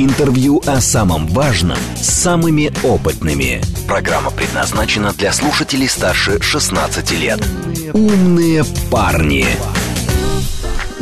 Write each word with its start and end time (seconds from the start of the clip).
Интервью 0.00 0.62
о 0.64 0.80
самом 0.80 1.26
важном 1.26 1.76
с 1.96 2.06
самыми 2.06 2.70
опытными. 2.86 3.60
Программа 3.88 4.30
предназначена 4.30 5.12
для 5.12 5.32
слушателей 5.32 5.88
старше 5.88 6.40
16 6.40 7.20
лет. 7.20 7.44
Умные 7.94 8.62
парни. 8.92 9.44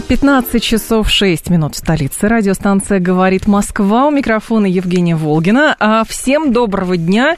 15 0.09 0.63
часов 0.63 1.11
6 1.11 1.51
минут 1.51 1.75
в 1.75 1.79
столице. 1.79 2.27
Радиостанция 2.27 2.99
«Говорит 2.99 3.47
Москва». 3.47 4.07
У 4.07 4.11
микрофона 4.11 4.65
Евгения 4.65 5.15
Волгина. 5.15 5.77
А 5.79 6.03
всем 6.05 6.55
доброго 6.55 6.97
дня. 6.97 7.37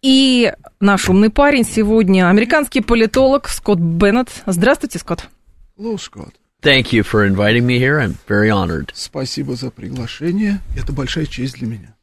И 0.00 0.50
наш 0.80 1.10
умный 1.10 1.28
парень 1.28 1.64
сегодня 1.64 2.30
американский 2.30 2.80
политолог 2.80 3.50
Скотт 3.50 3.80
Беннет. 3.80 4.30
Здравствуйте, 4.46 4.98
Скотт. 4.98 5.28
Hello, 5.78 5.96
Scott. 5.96 6.32
Thank 6.66 6.92
you 6.92 7.04
for 7.04 7.24
inviting 7.24 7.64
me 7.64 7.78
here. 7.78 8.00
I'm 8.00 8.18
very 8.26 8.50
honored. 8.50 8.90
Спасибо 8.92 9.54
за 9.54 9.70
приглашение. 9.70 10.58
Это 10.76 10.92
большая 10.92 11.26
честь 11.26 11.54
для 11.54 11.68
меня. 11.68 11.94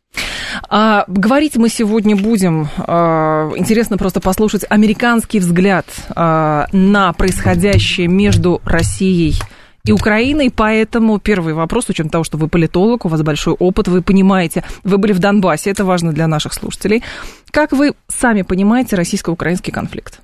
А, 0.70 1.04
говорить 1.08 1.58
мы 1.58 1.68
сегодня 1.68 2.16
будем, 2.16 2.70
а, 2.78 3.52
интересно 3.58 3.98
просто 3.98 4.22
послушать 4.22 4.64
американский 4.70 5.40
взгляд 5.40 5.86
а, 6.16 6.68
на 6.72 7.12
происходящее 7.12 8.08
между 8.08 8.62
Россией 8.64 9.36
и 9.84 9.92
Украиной, 9.92 10.50
поэтому 10.50 11.20
первый 11.20 11.54
вопрос, 11.54 11.88
с 11.88 11.90
учетом 11.90 12.10
того, 12.10 12.24
что 12.24 12.38
вы 12.38 12.48
политолог, 12.48 13.04
у 13.04 13.10
вас 13.10 13.22
большой 13.22 13.56
опыт, 13.56 13.90
вы 13.90 14.02
понимаете, 14.02 14.64
вы 14.86 14.98
были 14.98 15.12
в 15.12 15.20
Донбассе, 15.20 15.72
это 15.72 15.84
важно 15.84 16.14
для 16.14 16.28
наших 16.28 16.54
слушателей. 16.54 17.04
Как 17.52 17.74
вы 17.74 17.96
сами 18.08 18.44
понимаете 18.44 18.96
российско-украинский 18.96 19.74
конфликт? 19.74 20.22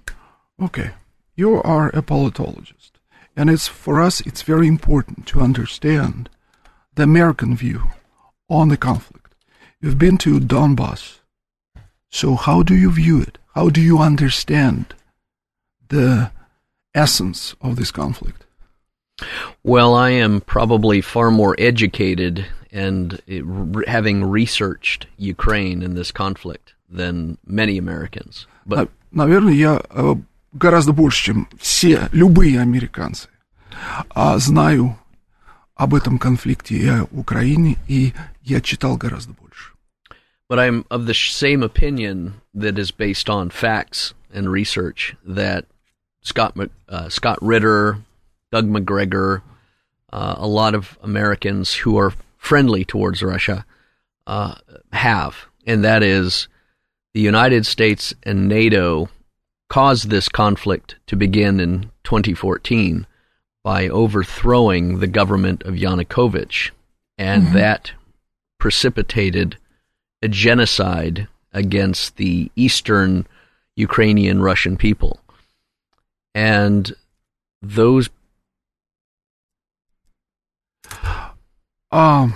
Okay. 0.61 0.91
You 1.35 1.61
are 1.61 1.89
a 1.93 2.01
politologist. 2.01 2.98
And 3.38 3.50
it's 3.50 3.66
for 3.66 4.00
us, 4.00 4.20
it's 4.20 4.42
very 4.42 4.68
important 4.68 5.26
to 5.28 5.40
understand 5.40 6.28
the 6.94 7.02
American 7.02 7.56
view 7.56 7.90
on 8.48 8.68
the 8.68 8.76
conflict. 8.76 9.34
You've 9.80 9.98
been 9.98 10.18
to 10.18 10.38
Donbass. 10.38 11.18
So 12.10 12.36
how 12.36 12.62
do 12.62 12.74
you 12.74 12.90
view 12.92 13.20
it? 13.20 13.38
How 13.54 13.70
do 13.70 13.80
you 13.80 13.98
understand 13.98 14.94
the 15.88 16.30
essence 16.94 17.56
of 17.60 17.76
this 17.76 17.90
conflict? 17.90 18.44
Well, 19.62 19.94
I 19.94 20.10
am 20.10 20.40
probably 20.40 21.00
far 21.00 21.30
more 21.30 21.56
educated 21.58 22.46
and 22.70 23.20
it, 23.26 23.44
re- 23.44 23.84
having 23.86 24.24
researched 24.24 25.06
Ukraine 25.16 25.82
in 25.82 25.94
this 25.94 26.10
conflict 26.10 26.74
than 26.88 27.38
many 27.46 27.78
Americans. 27.78 28.46
But 28.66 28.88
Наверное, 29.14 29.54
я 29.54 29.80
э, 29.90 30.16
гораздо 30.52 30.92
больше, 30.92 31.24
чем 31.24 31.48
все, 31.58 32.08
любые 32.12 32.60
американцы. 32.60 33.28
А 34.10 34.38
знаю 34.38 34.96
об 35.74 35.94
этом 35.94 36.18
конфликте 36.18 36.76
и 36.76 36.88
о 36.88 37.04
Украине, 37.10 37.76
и 37.88 38.14
я 38.42 38.60
читал 38.60 38.96
гораздо 38.96 39.32
больше. 39.32 39.72
But 40.48 40.58
I'm 40.58 40.84
of 40.90 41.06
the 41.06 41.14
same 41.14 41.62
opinion 41.62 42.34
that 42.54 42.78
is 42.78 42.90
based 42.90 43.28
on 43.28 43.50
facts 43.50 44.14
and 44.32 44.50
research 44.50 45.16
that 45.24 45.66
Scott 46.22 46.54
uh, 46.88 47.08
Scott 47.08 47.38
Ritter, 47.40 47.98
Doug 48.52 48.68
McGregor, 48.68 49.42
uh, 50.12 50.34
a 50.38 50.46
lot 50.46 50.74
of 50.74 50.98
Americans 51.02 51.74
who 51.74 51.98
are 51.98 52.12
friendly 52.36 52.84
towards 52.84 53.22
Russia 53.22 53.64
uh, 54.26 54.54
have, 54.92 55.46
and 55.66 55.82
that 55.84 56.02
is 56.02 56.48
the 57.14 57.20
United 57.20 57.64
States 57.64 58.14
and 58.22 58.48
NATO 58.48 59.08
caused 59.68 60.10
this 60.10 60.28
conflict 60.28 60.96
to 61.06 61.16
begin 61.16 61.60
in 61.60 61.90
2014 62.04 63.06
by 63.62 63.88
overthrowing 63.88 64.98
the 64.98 65.06
government 65.06 65.62
of 65.62 65.74
Yanukovych, 65.74 66.70
and 67.16 67.44
mm-hmm. 67.44 67.54
that 67.54 67.92
precipitated 68.58 69.56
a 70.22 70.28
genocide 70.28 71.28
against 71.52 72.16
the 72.16 72.50
eastern 72.56 73.26
Ukrainian 73.76 74.42
Russian 74.42 74.76
people. 74.76 75.20
And 76.34 76.94
those. 77.62 78.10
А, 81.90 82.28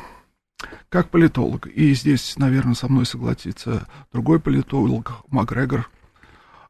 как 0.88 1.10
политолог, 1.10 1.66
и 1.66 1.92
здесь, 1.92 2.36
наверное, 2.38 2.75
со 2.75 2.88
мной 2.88 3.04
согласится 3.04 3.86
другой 4.12 4.41
политолог, 4.41 5.25
Макгрегор, 5.31 5.91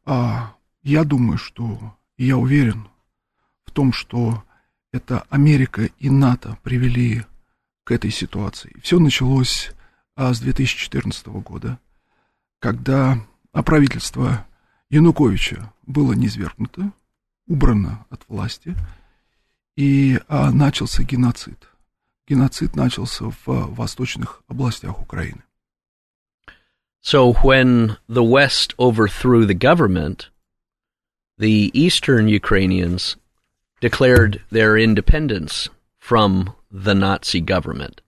а, 0.05 0.55
я 0.81 1.03
думаю, 1.03 1.37
что, 1.37 1.95
я 2.17 2.37
уверен 2.37 2.87
в 3.65 3.71
том, 3.71 3.93
что 3.93 4.43
это 4.91 5.21
Америка 5.29 5.89
и 5.99 6.09
НАТО 6.09 6.57
привели 6.63 7.25
к 7.83 7.91
этой 7.91 8.11
ситуации. 8.11 8.75
Все 8.81 8.99
началось 8.99 9.71
а, 10.15 10.33
с 10.33 10.39
2014 10.39 11.27
года, 11.27 11.79
когда 12.59 13.19
правительство 13.51 14.45
Януковича 14.89 15.73
было 15.85 16.13
низвергнуто, 16.13 16.91
убрано 17.47 18.05
от 18.09 18.27
власти, 18.27 18.75
и 19.75 20.19
а, 20.27 20.51
начался 20.51 21.03
геноцид. 21.03 21.69
Геноцид 22.27 22.75
начался 22.75 23.25
в 23.25 23.37
а, 23.47 23.67
восточных 23.67 24.43
областях 24.47 25.01
Украины. 25.01 25.43
So 27.02 27.32
when 27.34 27.96
the 28.08 28.24
West 28.24 28.74
overthrew 28.78 29.46
the 29.46 29.54
government, 29.54 30.28
the 31.38 31.70
eastern 31.72 32.28
Ukrainians 32.28 33.16
declared 33.80 34.42
their 34.50 34.76
independence 34.76 35.68
from 35.98 36.52
the 36.70 36.94
Nazi 36.94 37.40
government. 37.40 38.02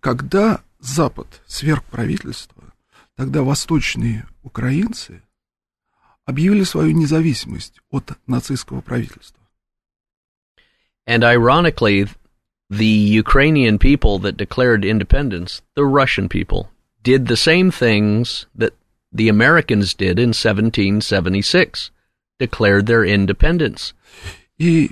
Когда 0.00 0.62
Запад 0.80 1.40
сверг 1.46 1.84
правительство, 1.84 2.72
тогда 3.16 3.42
восточные 3.42 4.26
украинцы 4.42 5.22
объявили 6.24 6.64
свою 6.64 6.92
независимость 6.92 7.80
от 7.90 8.12
нацистского 8.26 8.80
правительства. 8.80 9.40
And 11.06 11.24
ironically, 11.24 12.08
the 12.70 12.86
Ukrainian 12.86 13.78
people 13.78 14.18
that 14.20 14.36
declared 14.36 14.84
independence, 14.84 15.62
the 15.74 15.84
Russian 15.84 16.28
people, 16.28 16.70
did 17.07 17.27
the 17.27 17.43
same 17.49 17.71
things 17.71 18.47
that 18.61 18.73
the 19.19 19.29
Americans 19.29 19.93
did 19.93 20.19
in 20.19 20.33
1776, 20.33 21.91
declared 22.37 22.85
their 22.85 23.05
independence. 23.05 23.93
И 24.57 24.91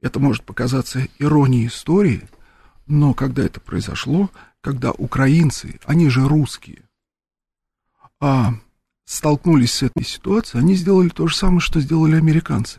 Это 0.00 0.20
может 0.20 0.44
показаться 0.44 1.08
иронией 1.18 1.66
истории, 1.66 2.28
но 2.86 3.14
когда 3.14 3.44
это 3.44 3.58
произошло, 3.60 4.30
когда 4.60 4.92
украинцы, 4.92 5.80
они 5.84 6.08
же 6.08 6.28
русские, 6.28 6.84
а, 8.20 8.54
столкнулись 9.04 9.72
с 9.72 9.82
этой 9.82 10.04
ситуацией, 10.04 10.62
они 10.62 10.76
сделали 10.76 11.08
то 11.08 11.26
же 11.26 11.34
самое, 11.34 11.58
что 11.60 11.80
сделали 11.80 12.14
американцы 12.16 12.78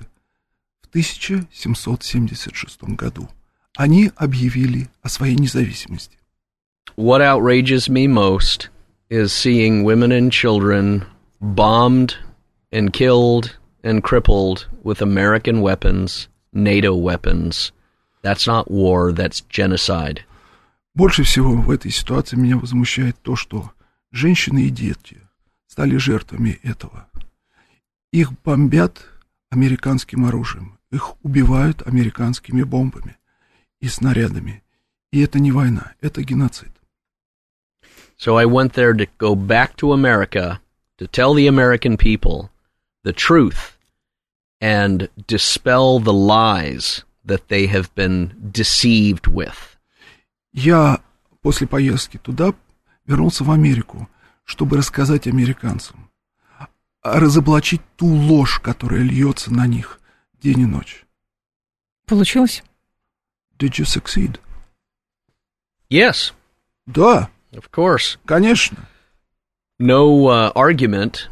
в 0.82 0.88
1776 0.88 2.96
году. 2.96 3.30
Они 3.76 4.12
объявили 4.16 4.90
о 5.02 5.10
своей 5.10 5.36
независимости. 5.36 6.19
What 6.96 7.22
outrages 7.22 7.90
me 7.90 8.08
most 8.08 8.70
is 9.10 9.32
seeing 9.32 9.84
women 9.84 10.12
and 10.12 10.32
children 10.32 11.06
bombed 11.42 12.16
and 12.72 12.94
killed 12.94 13.58
and 13.84 14.04
crippled 14.04 14.68
with 14.84 15.02
American 15.02 15.62
weapons 15.62 16.28
NATO 16.52 16.96
weapons. 16.96 17.72
That's 18.22 18.48
not 18.48 18.70
war, 18.70 19.12
that's 19.12 19.42
genocide. 19.42 20.26
Больше 20.96 21.24
всего 21.24 21.56
в 21.56 21.72
этой 21.72 21.92
ситуации 21.92 22.36
меня 22.36 22.58
возмущает 22.58 23.16
то, 23.22 23.36
что 23.36 23.72
женщины 24.12 24.66
и 24.66 24.70
дети 24.70 25.22
стали 25.68 25.98
жертвами 25.98 26.60
этого. 26.64 27.08
Их 28.12 28.34
бомбят 28.44 29.06
американским 29.50 30.26
оружием, 30.26 30.80
их 30.92 31.14
убивают 31.24 31.84
американскими 31.86 32.64
бомбами 32.64 33.18
и 33.80 33.88
снарядами. 33.88 34.64
И 35.12 35.22
это 35.22 35.40
не 35.40 35.52
война, 35.52 35.94
это 36.02 36.24
геноцид. 36.24 36.72
So 38.20 38.36
I 38.36 38.46
went 38.46 38.74
there 38.74 38.94
to 38.94 39.06
go 39.18 39.34
back 39.34 39.78
to 39.78 39.94
America 39.94 40.60
to 40.98 41.08
tell 41.08 41.34
the 41.34 41.48
American 41.48 41.96
people 41.96 42.50
the 43.04 43.14
truth 43.14 43.78
and 44.60 45.08
dispel 45.26 46.00
the 46.00 46.14
lies 46.14 47.06
that 47.24 47.48
they 47.48 47.68
have 47.68 47.96
been 47.96 48.52
deceived 48.52 49.28
with. 49.28 49.78
Я 50.52 51.02
после 51.42 51.66
поездки 51.66 52.18
туда 52.18 52.54
вернулся 53.06 53.46
в 53.46 53.52
Америку, 53.52 54.10
чтобы 54.44 54.76
рассказать 54.76 55.26
американцам, 55.26 56.12
разоблачить 57.02 57.82
ту 57.96 58.08
ложь, 58.08 58.60
которая 58.60 59.02
льется 59.02 59.54
на 59.54 59.66
них 59.66 60.02
день 60.42 60.60
и 60.60 60.66
ночь. 60.66 61.06
Получилось? 62.06 62.64
Did 63.58 63.78
you 63.78 63.86
succeed? 63.86 64.42
Yes, 65.90 66.34
Да, 66.86 67.30
of 67.56 67.72
course. 67.72 68.18
конечно. 68.26 68.88
No 69.80 70.28
uh, 70.28 70.52
argument 70.56 71.30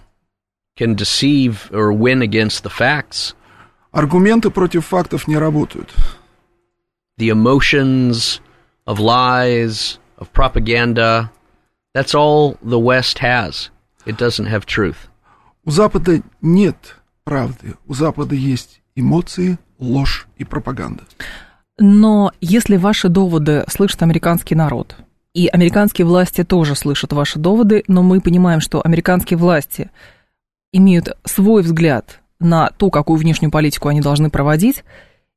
can 0.78 0.96
deceive 0.96 1.70
or 1.74 1.92
win 1.92 2.22
against 2.22 2.64
the 2.64 2.70
facts. 2.70 3.36
Аргументы 3.92 4.50
против 4.52 4.86
фактов 4.86 5.28
не 5.28 5.38
работают. 5.38 5.94
The 7.18 7.30
emotions 7.30 8.40
of 8.86 9.00
lies, 9.00 9.98
of 10.18 10.32
propaganda, 10.34 11.32
that's 11.94 12.14
all 12.14 12.58
the 12.62 12.80
West 12.80 13.20
has. 13.20 13.70
It 14.06 14.18
doesn't 14.18 14.46
have 14.46 14.66
truth. 14.66 15.10
У 15.66 15.72
Запада 15.72 16.22
нет 16.42 16.96
правды. 17.26 17.76
У 17.88 17.94
Запада 17.94 18.36
есть 18.36 18.82
эмоции, 18.96 19.58
ложь 19.80 20.28
и 20.38 20.46
пропаганда. 20.46 21.04
Но 21.80 22.32
если 22.40 22.78
ваши 22.78 23.10
доводы 23.10 23.66
слышит 23.68 24.02
американский 24.02 24.56
народ, 24.56 24.96
и 25.38 25.48
американские 25.50 26.08
власти 26.08 26.44
тоже 26.44 26.76
слышат 26.76 27.14
ваши 27.14 27.38
доводы, 27.38 27.84
но 27.88 28.02
мы 28.02 28.22
понимаем, 28.22 28.60
что 28.60 28.82
американские 28.84 29.38
власти 29.38 29.92
имеют 30.72 31.16
свой 31.26 31.62
взгляд 31.62 32.22
на 32.40 32.72
то, 32.72 32.90
какую 32.90 33.20
внешнюю 33.20 33.52
политику 33.52 33.88
они 33.88 34.02
должны 34.02 34.32
проводить, 34.32 34.84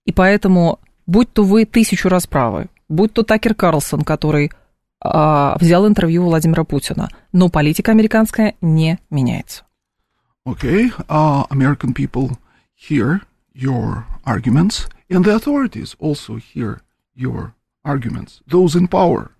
и 0.06 0.12
поэтому, 0.12 0.78
будь 1.06 1.30
то 1.30 1.44
вы 1.44 1.66
тысячу 1.66 2.08
раз 2.08 2.26
правы, 2.26 2.68
будь 2.88 3.12
то 3.12 3.24
Такер 3.24 3.54
Карлсон, 3.54 4.00
который 4.00 4.52
а, 5.04 5.58
взял 5.60 5.86
интервью 5.86 6.24
Владимира 6.24 6.64
Путина, 6.64 7.10
но 7.32 7.50
политика 7.50 7.92
американская 7.92 8.54
не 8.62 8.98
меняется. 9.10 9.64
Okay, 10.48 10.90
uh, 11.10 11.46
American 11.50 11.92
people 11.92 12.38
hear 12.74 13.20
your 13.52 14.06
arguments, 14.24 14.88
and 15.10 15.26
the 15.26 15.36
authorities 15.36 15.94
also 15.98 16.36
hear 16.36 16.80
your 17.14 17.52
arguments, 17.84 18.40
those 18.46 18.74
in 18.74 18.88
power. 18.88 19.32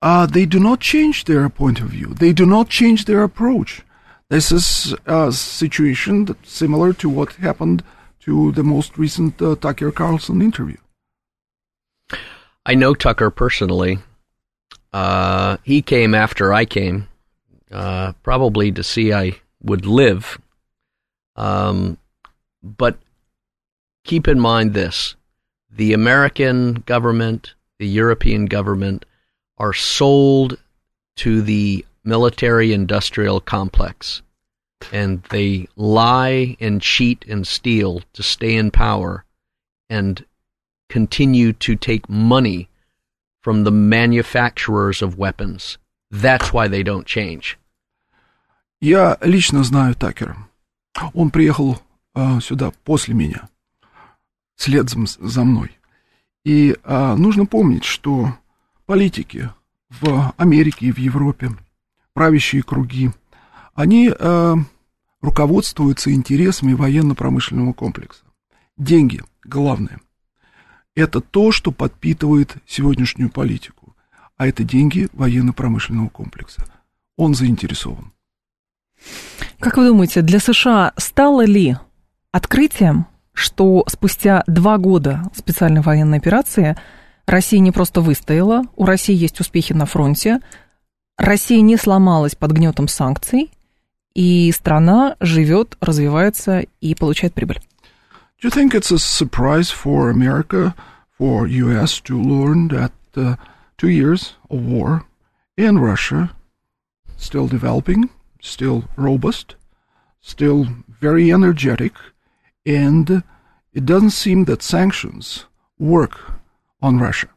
Uh, 0.00 0.26
they 0.26 0.46
do 0.46 0.60
not 0.60 0.80
change 0.80 1.24
their 1.24 1.48
point 1.48 1.80
of 1.80 1.88
view. 1.88 2.14
They 2.14 2.32
do 2.32 2.46
not 2.46 2.68
change 2.68 3.04
their 3.04 3.22
approach. 3.22 3.82
This 4.30 4.52
is 4.52 4.94
a 5.06 5.32
situation 5.32 6.26
that 6.26 6.46
similar 6.46 6.92
to 6.94 7.08
what 7.08 7.32
happened 7.34 7.82
to 8.20 8.52
the 8.52 8.62
most 8.62 8.98
recent 8.98 9.40
uh, 9.40 9.56
Tucker 9.56 9.90
Carlson 9.90 10.42
interview. 10.42 10.76
I 12.64 12.74
know 12.74 12.94
Tucker 12.94 13.30
personally. 13.30 13.98
Uh, 14.92 15.56
he 15.62 15.82
came 15.82 16.14
after 16.14 16.52
I 16.52 16.64
came, 16.64 17.08
uh, 17.70 18.12
probably 18.22 18.70
to 18.72 18.82
see 18.82 19.12
I 19.12 19.40
would 19.62 19.86
live. 19.86 20.38
Um, 21.36 21.98
but 22.62 22.98
keep 24.04 24.28
in 24.28 24.40
mind 24.40 24.74
this 24.74 25.14
the 25.70 25.92
American 25.92 26.74
government, 26.86 27.54
the 27.78 27.88
European 27.88 28.46
government 28.46 29.04
are 29.57 29.73
sold 29.73 30.57
to 31.17 31.41
the 31.41 31.85
military 32.03 32.73
industrial 32.73 33.39
complex. 33.39 34.21
And 34.91 35.23
they 35.29 35.67
lie 35.75 36.57
and 36.59 36.81
cheat 36.81 37.25
and 37.27 37.47
steal 37.47 38.01
to 38.13 38.23
stay 38.23 38.55
in 38.55 38.71
power 38.71 39.23
and 39.89 40.25
continue 40.89 41.53
to 41.53 41.75
take 41.75 42.09
money 42.09 42.69
from 43.41 43.63
the 43.63 43.71
manufacturers 43.71 45.01
of 45.01 45.17
weapons. 45.17 45.77
That's 46.11 46.51
why 46.51 46.67
they 46.67 46.83
don't 46.83 47.05
change. 47.05 47.57
Я 48.81 49.17
лично 49.21 49.63
знаю 49.63 49.95
Такера. 49.95 50.37
Он 51.13 51.31
приехал 51.31 51.81
э, 52.15 52.39
сюда 52.41 52.71
после 52.83 53.13
меня, 53.13 53.49
след 54.57 54.89
за, 54.89 55.05
за 55.05 55.43
мной. 55.43 55.71
И 56.43 56.75
э, 56.83 57.15
нужно 57.15 57.45
помнить, 57.45 57.85
что 57.85 58.33
политики 58.88 59.50
в 60.00 60.32
Америке 60.38 60.86
и 60.86 60.92
в 60.92 60.98
Европе, 60.98 61.50
правящие 62.14 62.62
круги, 62.62 63.10
они 63.74 64.10
э, 64.10 64.54
руководствуются 65.20 66.10
интересами 66.10 66.72
военно-промышленного 66.72 67.74
комплекса. 67.74 68.24
Деньги, 68.78 69.20
главное. 69.44 70.00
Это 70.96 71.20
то, 71.20 71.52
что 71.52 71.70
подпитывает 71.70 72.56
сегодняшнюю 72.66 73.28
политику. 73.28 73.94
А 74.38 74.46
это 74.46 74.64
деньги 74.64 75.08
военно-промышленного 75.12 76.08
комплекса. 76.08 76.64
Он 77.18 77.34
заинтересован. 77.34 78.12
Как 79.58 79.76
вы 79.76 79.88
думаете, 79.88 80.22
для 80.22 80.40
США 80.40 80.94
стало 80.96 81.44
ли 81.44 81.76
открытием, 82.32 83.06
что 83.34 83.84
спустя 83.86 84.44
два 84.46 84.78
года 84.78 85.24
специальной 85.34 85.82
военной 85.82 86.16
операции 86.16 86.74
Россия 87.28 87.60
не 87.60 87.72
просто 87.72 88.00
выстояла, 88.00 88.62
у 88.74 88.86
России 88.86 89.14
есть 89.14 89.38
успехи 89.38 89.74
на 89.74 89.84
фронте, 89.84 90.40
Россия 91.18 91.60
не 91.60 91.76
сломалась 91.76 92.34
под 92.34 92.52
гнетом 92.52 92.88
санкций, 92.88 93.50
и 94.14 94.50
страна 94.50 95.14
живет, 95.20 95.76
развивается 95.82 96.64
и 96.80 96.94
получает 96.94 97.34
прибыль? 97.34 97.60
Do 98.40 98.48
you 98.48 98.50
think 98.50 98.72
it's 98.74 98.90
a 98.90 98.98
surprise 98.98 99.68
for 99.70 100.10
America, 100.10 100.74
for 101.18 101.46
U.S. 101.46 102.00
to 102.04 102.18
learn 102.18 102.68
that 102.68 102.92
uh, 103.14 103.36
two 103.76 103.90
years 103.90 104.34
of 104.48 104.64
war 104.64 105.04
in 105.58 105.78
Russia, 105.78 106.30
still 107.18 107.46
developing, 107.46 108.08
still 108.40 108.84
robust, 108.96 109.56
still 110.22 110.66
very 110.98 111.30
energetic, 111.30 111.92
and 112.64 113.22
it 113.74 113.84
doesn't 113.84 114.12
seem 114.12 114.46
that 114.46 114.62
sanctions 114.62 115.44
work 115.78 116.37
on 116.81 116.99
Russia. 116.99 117.29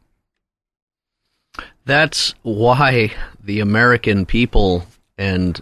That's 1.85 2.35
why 2.43 3.13
the 3.41 3.59
American 3.61 4.25
people 4.25 4.83
and 5.17 5.59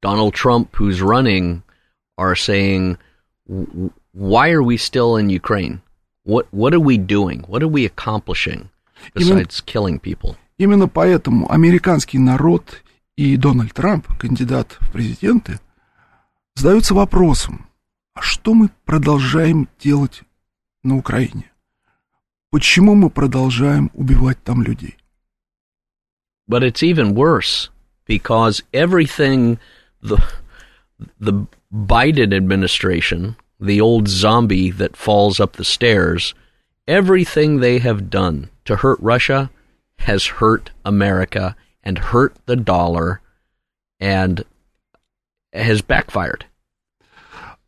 Donald 0.00 0.34
Trump, 0.34 0.74
who's 0.76 1.02
running, 1.02 1.62
are 2.16 2.34
saying, 2.34 2.96
"W- 3.46 3.90
"Why 4.12 4.50
are 4.50 4.62
we 4.62 4.76
still 4.78 5.16
in 5.16 5.28
Ukraine? 5.28 5.82
What 6.24 6.46
what 6.50 6.72
are 6.72 6.80
we 6.80 6.96
doing? 6.96 7.44
What 7.48 7.62
are 7.62 7.68
we 7.68 7.84
accomplishing 7.84 8.70
besides 9.14 9.60
killing 9.60 10.00
people?" 10.00 10.36
Именно 10.58 10.88
поэтому 10.88 11.50
американский 11.52 12.18
народ 12.18 12.82
и 13.16 13.36
Дональд 13.36 13.74
Трамп, 13.74 14.06
кандидат 14.18 14.78
в 14.80 14.90
президенты, 14.90 15.60
задаются 16.54 16.94
вопросом, 16.94 17.66
а 18.14 18.22
что 18.22 18.54
мы 18.54 18.70
продолжаем 18.86 19.68
делать 19.78 20.22
на 20.82 20.96
Украине? 20.96 21.49
Почему 22.50 22.94
мы 22.94 23.10
продолжаем 23.10 23.90
убивать 23.94 24.42
там 24.42 24.62
людей? 24.62 24.96
But 26.48 26.62
it's 26.62 26.82
even 26.82 27.14
worse 27.14 27.70
because 28.06 28.62
everything 28.72 29.58
the 30.00 30.22
the 31.18 31.46
Biden 31.72 32.32
administration, 32.34 33.36
the 33.60 33.80
old 33.80 34.08
zombie 34.08 34.70
that 34.70 34.96
falls 34.96 35.40
up 35.40 35.54
the 35.54 35.64
stairs, 35.64 36.34
everything 36.86 37.58
they 37.58 37.78
have 37.78 38.08
done 38.08 38.50
to 38.64 38.76
hurt 38.76 38.98
Russia 39.00 39.50
has 39.98 40.26
hurt 40.26 40.70
America 40.84 41.56
and 41.82 41.98
hurt 41.98 42.36
the 42.46 42.56
dollar 42.56 43.20
and 43.98 44.44
has 45.52 45.82
backfired. 45.82 46.46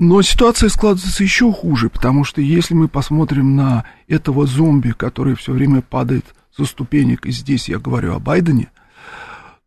Но 0.04 0.22
ситуация 0.22 0.68
складывается 0.68 1.24
еще 1.24 1.50
хуже, 1.54 1.90
потому 1.90 2.26
что 2.26 2.42
если 2.42 2.74
мы 2.74 2.90
посмотрим 2.90 3.56
на 3.56 3.86
этого 4.10 4.46
зомби, 4.46 4.92
который 4.92 5.34
все 5.36 5.54
время 5.54 5.82
падает 5.82 6.26
со 6.52 6.66
ступенек, 6.66 7.26
и 7.26 7.32
здесь 7.32 7.70
я 7.70 7.80
говорю 7.80 8.14
о 8.14 8.20
Байдене, 8.20 8.70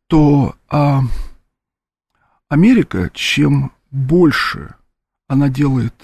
то 0.09 0.55
а, 0.69 1.01
Америка, 2.51 3.11
чем 3.15 3.73
больше 3.91 4.75
она 5.27 5.49
делает, 5.49 5.95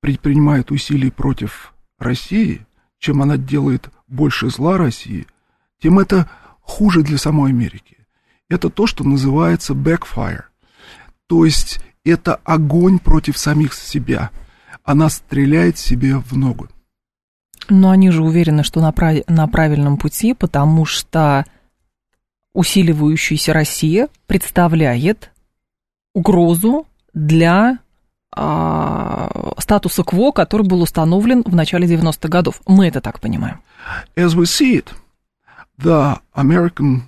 предпринимает 0.00 0.70
усилий 0.70 1.10
против 1.10 1.72
России, 1.98 2.66
чем 2.98 3.22
она 3.22 3.38
делает 3.38 3.88
больше 4.08 4.50
зла 4.50 4.76
России, 4.76 5.26
тем 5.80 5.98
это 5.98 6.28
хуже 6.60 7.02
для 7.02 7.16
самой 7.16 7.48
Америки. 7.48 7.96
Это 8.50 8.68
то, 8.68 8.86
что 8.86 9.04
называется 9.04 9.72
backfire. 9.72 10.44
То 11.28 11.46
есть 11.46 11.80
это 12.12 12.36
огонь 12.44 12.98
против 12.98 13.38
самих 13.38 13.74
себя. 13.74 14.30
Она 14.82 15.08
стреляет 15.08 15.78
себе 15.78 16.16
в 16.16 16.36
ногу. 16.36 16.68
Но 17.68 17.90
они 17.90 18.10
же 18.10 18.22
уверены, 18.22 18.62
что 18.62 18.80
на, 18.80 18.92
прав- 18.92 19.24
на 19.26 19.48
правильном 19.48 19.96
пути, 19.96 20.34
потому 20.34 20.84
что 20.84 21.46
усиливающаяся 22.52 23.52
Россия 23.52 24.08
представляет 24.26 25.32
угрозу 26.12 26.86
для 27.14 27.78
а, 28.36 29.54
статуса 29.58 30.04
КВО, 30.04 30.32
который 30.32 30.66
был 30.66 30.82
установлен 30.82 31.42
в 31.42 31.54
начале 31.54 31.86
90-х 31.86 32.28
годов. 32.28 32.60
Мы 32.66 32.88
это 32.88 33.00
так 33.00 33.20
понимаем. 33.20 33.60
As 34.16 34.34
we 34.34 34.44
see 34.44 34.76
it, 34.76 34.92
the 35.78 36.18
American 36.34 37.02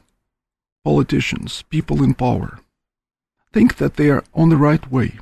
politicians, 0.84 1.64
people 1.70 2.02
in 2.02 2.14
power, 2.14 2.58
think 3.52 3.76
that 3.76 3.96
they 3.96 4.10
are 4.10 4.24
on 4.34 4.48
the 4.48 4.56
right 4.56 4.90
way 4.90 5.18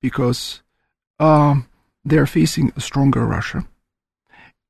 because 0.00 0.62
um, 1.18 1.68
they 2.04 2.16
are 2.18 2.26
facing 2.26 2.72
a 2.76 2.80
stronger 2.80 3.24
Russia, 3.24 3.66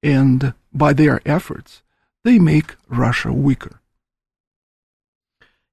and 0.02 0.54
by 0.73 0.92
their 0.92 1.20
efforts, 1.25 1.82
they 2.25 2.38
make 2.38 2.76
Russia 2.88 3.32
weaker. 3.32 3.80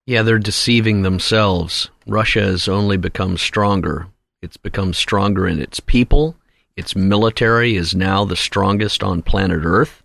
Yeah, 0.06 0.24
they're 0.24 0.40
deceiving 0.40 1.04
themselves. 1.04 1.90
Russia 2.08 2.42
has 2.42 2.68
only 2.68 2.98
become 2.98 3.38
stronger. 3.38 4.08
It's 4.42 4.58
become 4.58 4.94
stronger 4.94 5.48
in 5.48 5.60
its 5.60 5.80
people. 5.80 6.36
Its 6.76 6.96
military 6.96 7.76
is 7.76 7.94
now 7.94 8.26
the 8.26 8.36
strongest 8.36 9.04
on 9.04 9.22
planet 9.22 9.62
Earth 9.64 10.02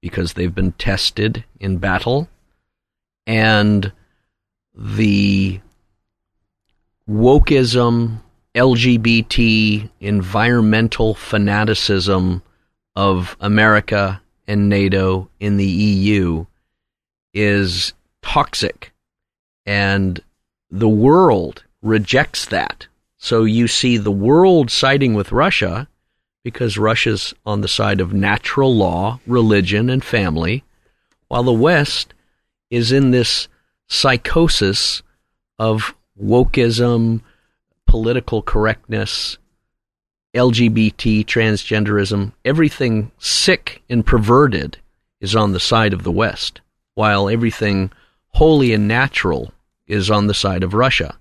because 0.00 0.34
they've 0.34 0.54
been 0.54 0.72
tested 0.72 1.44
in 1.58 1.78
battle. 1.78 2.28
And 3.26 3.92
the 4.74 5.60
wokeism, 7.08 8.20
LGBT, 8.54 9.88
environmental 10.00 11.14
fanaticism 11.14 12.42
of 12.94 13.36
America 13.40 14.20
and 14.46 14.68
NATO 14.68 15.28
in 15.40 15.56
the 15.56 15.66
EU 15.66 16.46
is 17.32 17.92
toxic. 18.22 18.92
And 19.64 20.20
the 20.70 20.88
world 20.88 21.64
rejects 21.82 22.46
that. 22.46 22.86
So 23.16 23.44
you 23.44 23.68
see 23.68 23.96
the 23.96 24.10
world 24.10 24.70
siding 24.70 25.14
with 25.14 25.32
Russia 25.32 25.88
because 26.44 26.78
Russia's 26.78 27.34
on 27.44 27.60
the 27.60 27.68
side 27.68 28.00
of 28.00 28.12
natural 28.12 28.74
law, 28.74 29.20
religion, 29.26 29.90
and 29.90 30.04
family, 30.04 30.64
while 31.28 31.42
the 31.42 31.52
West 31.52 32.14
is 32.70 32.92
in 32.92 33.10
this 33.10 33.48
psychosis 33.88 35.02
of 35.58 35.94
wokeism, 36.21 37.21
political 37.85 38.41
correctness, 38.41 39.37
LGBT, 40.35 41.25
transgenderism, 41.25 42.33
everything 42.43 43.11
sick 43.19 43.83
and 43.89 44.05
perverted 44.05 44.77
is 45.21 45.35
on 45.35 45.53
the 45.53 45.59
side 45.59 45.93
of 45.93 46.03
the 46.03 46.11
West, 46.11 46.61
while 46.95 47.29
everything 47.29 47.91
holy 48.29 48.73
and 48.73 48.87
natural 48.87 49.53
is 49.87 50.09
on 50.09 50.27
the 50.27 50.33
side 50.33 50.63
of 50.63 50.73
Russia. 50.73 51.15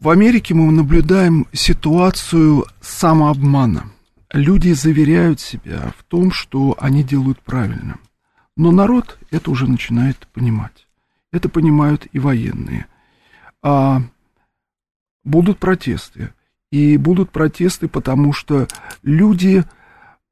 В 0.00 0.10
Америке 0.10 0.52
мы 0.54 0.70
наблюдаем 0.70 1.46
ситуацию 1.52 2.66
самообмана. 2.80 3.90
Люди 4.32 4.72
заверяют 4.72 5.40
себя 5.40 5.94
в 5.96 6.02
том, 6.04 6.30
что 6.30 6.76
они 6.78 7.02
делают 7.02 7.40
правильно. 7.40 7.98
Но 8.59 8.71
народ 8.71 9.17
это 9.31 9.51
уже 9.51 9.69
начинает 9.69 10.27
понимать. 10.33 10.85
Это 11.31 11.47
понимают 11.47 12.07
и 12.11 12.19
военные. 12.19 12.87
А 13.61 14.01
будут 15.23 15.59
протесты. 15.59 16.33
И 16.69 16.97
будут 16.97 17.31
протесты, 17.31 17.87
потому 17.87 18.33
что 18.33 18.67
люди, 19.01 19.63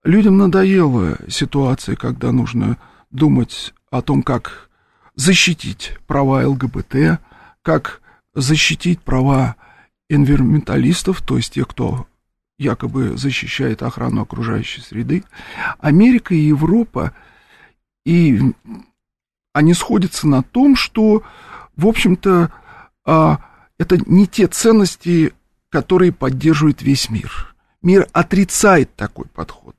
людям 0.04 0.38
надоела 0.38 1.18
ситуация, 1.30 1.96
когда 1.96 2.34
нужно 2.34 2.76
думать 3.12 3.74
о 3.92 4.02
том, 4.02 4.22
как 4.22 4.70
защитить 5.16 5.98
права 6.06 6.46
ЛГБТ, 6.46 7.22
как 7.62 8.02
защитить 8.34 9.00
права 9.00 9.56
энвирменталистов, 10.10 11.22
то 11.22 11.38
есть 11.38 11.54
тех, 11.54 11.70
кто 11.70 12.08
якобы 12.60 13.16
защищает 13.16 13.84
охрану 13.84 14.24
окружающей 14.24 14.82
среды. 14.82 15.24
Америка 15.80 16.36
и 16.36 16.40
Европа, 16.40 17.14
и 18.08 18.40
они 19.52 19.74
сходятся 19.74 20.30
на 20.30 20.42
том, 20.42 20.78
что, 20.78 21.24
в 21.76 21.86
общем-то, 21.86 22.54
а, 23.04 23.40
это 23.78 23.98
не 24.10 24.28
те 24.28 24.48
ценности, 24.48 25.34
которые 25.70 26.14
поддерживает 26.14 26.82
весь 26.82 27.10
мир. 27.10 27.54
Мир 27.82 28.08
отрицает 28.14 28.96
такой 28.96 29.26
подход. 29.26 29.76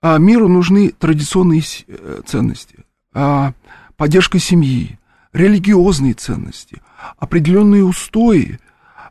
А 0.00 0.16
миру 0.16 0.48
нужны 0.48 0.90
традиционные 0.90 1.62
э, 1.86 2.22
ценности, 2.24 2.78
а, 3.12 3.52
поддержка 3.98 4.38
семьи, 4.38 4.98
религиозные 5.34 6.14
ценности, 6.14 6.80
определенные 7.18 7.84
устои. 7.84 8.58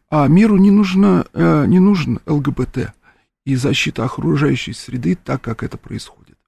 А 0.10 0.28
миру 0.28 0.58
не, 0.58 0.72
нужно, 0.72 1.28
э, 1.34 1.66
не 1.68 1.80
нужен 1.80 2.20
ЛГБТ 2.26 2.94
и 3.46 3.56
защита 3.56 4.06
окружающей 4.06 4.74
среды 4.74 5.16
так, 5.16 5.42
как 5.44 5.62
это 5.62 5.78
происходит. 5.78 6.40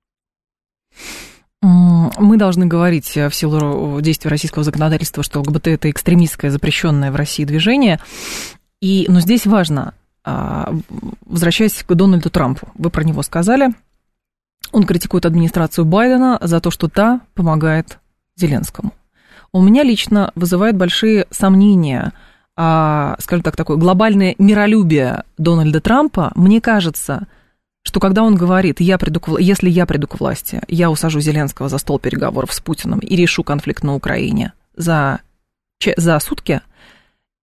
Мы 1.65 2.37
должны 2.37 2.67
говорить 2.67 3.15
в 3.15 3.31
силу 3.31 3.99
действия 3.99 4.29
российского 4.29 4.63
законодательства, 4.63 5.23
что 5.23 5.39
ЛГБТ 5.39 5.67
это 5.67 5.89
экстремистское 5.89 6.51
запрещенное 6.51 7.11
в 7.11 7.15
России 7.15 7.43
движение. 7.43 7.99
И, 8.81 9.07
но 9.09 9.19
здесь 9.19 9.47
важно, 9.47 9.95
а, 10.23 10.71
возвращаясь 11.25 11.81
к 11.81 11.93
Дональду 11.95 12.29
Трампу, 12.29 12.67
вы 12.75 12.91
про 12.91 13.03
него 13.03 13.23
сказали, 13.23 13.69
он 14.71 14.83
критикует 14.83 15.25
администрацию 15.25 15.85
Байдена 15.85 16.37
за 16.39 16.59
то, 16.59 16.69
что 16.69 16.87
та 16.87 17.21
помогает 17.33 17.97
Зеленскому. 18.35 18.93
У 19.51 19.61
меня 19.61 19.81
лично 19.81 20.31
вызывает 20.35 20.75
большие 20.75 21.25
сомнения, 21.31 22.13
а, 22.55 23.15
скажем 23.19 23.41
так, 23.41 23.55
такое 23.55 23.77
глобальное 23.77 24.35
миролюбие 24.37 25.23
Дональда 25.39 25.81
Трампа. 25.81 26.31
Мне 26.35 26.61
кажется, 26.61 27.27
что 27.85 27.99
когда 27.99 28.23
он 28.23 28.35
говорит, 28.35 28.81
я 28.81 28.97
приду 28.97 29.19
к, 29.19 29.39
если 29.39 29.69
я 29.69 29.85
приду 29.85 30.07
к 30.07 30.19
власти, 30.19 30.61
я 30.67 30.89
усажу 30.89 31.19
Зеленского 31.19 31.69
за 31.69 31.77
стол 31.77 31.99
переговоров 31.99 32.51
с 32.51 32.59
Путиным 32.59 32.99
и 32.99 33.15
решу 33.15 33.43
конфликт 33.43 33.83
на 33.83 33.93
Украине 33.93 34.53
за, 34.75 35.21
за 35.95 36.19
сутки, 36.19 36.61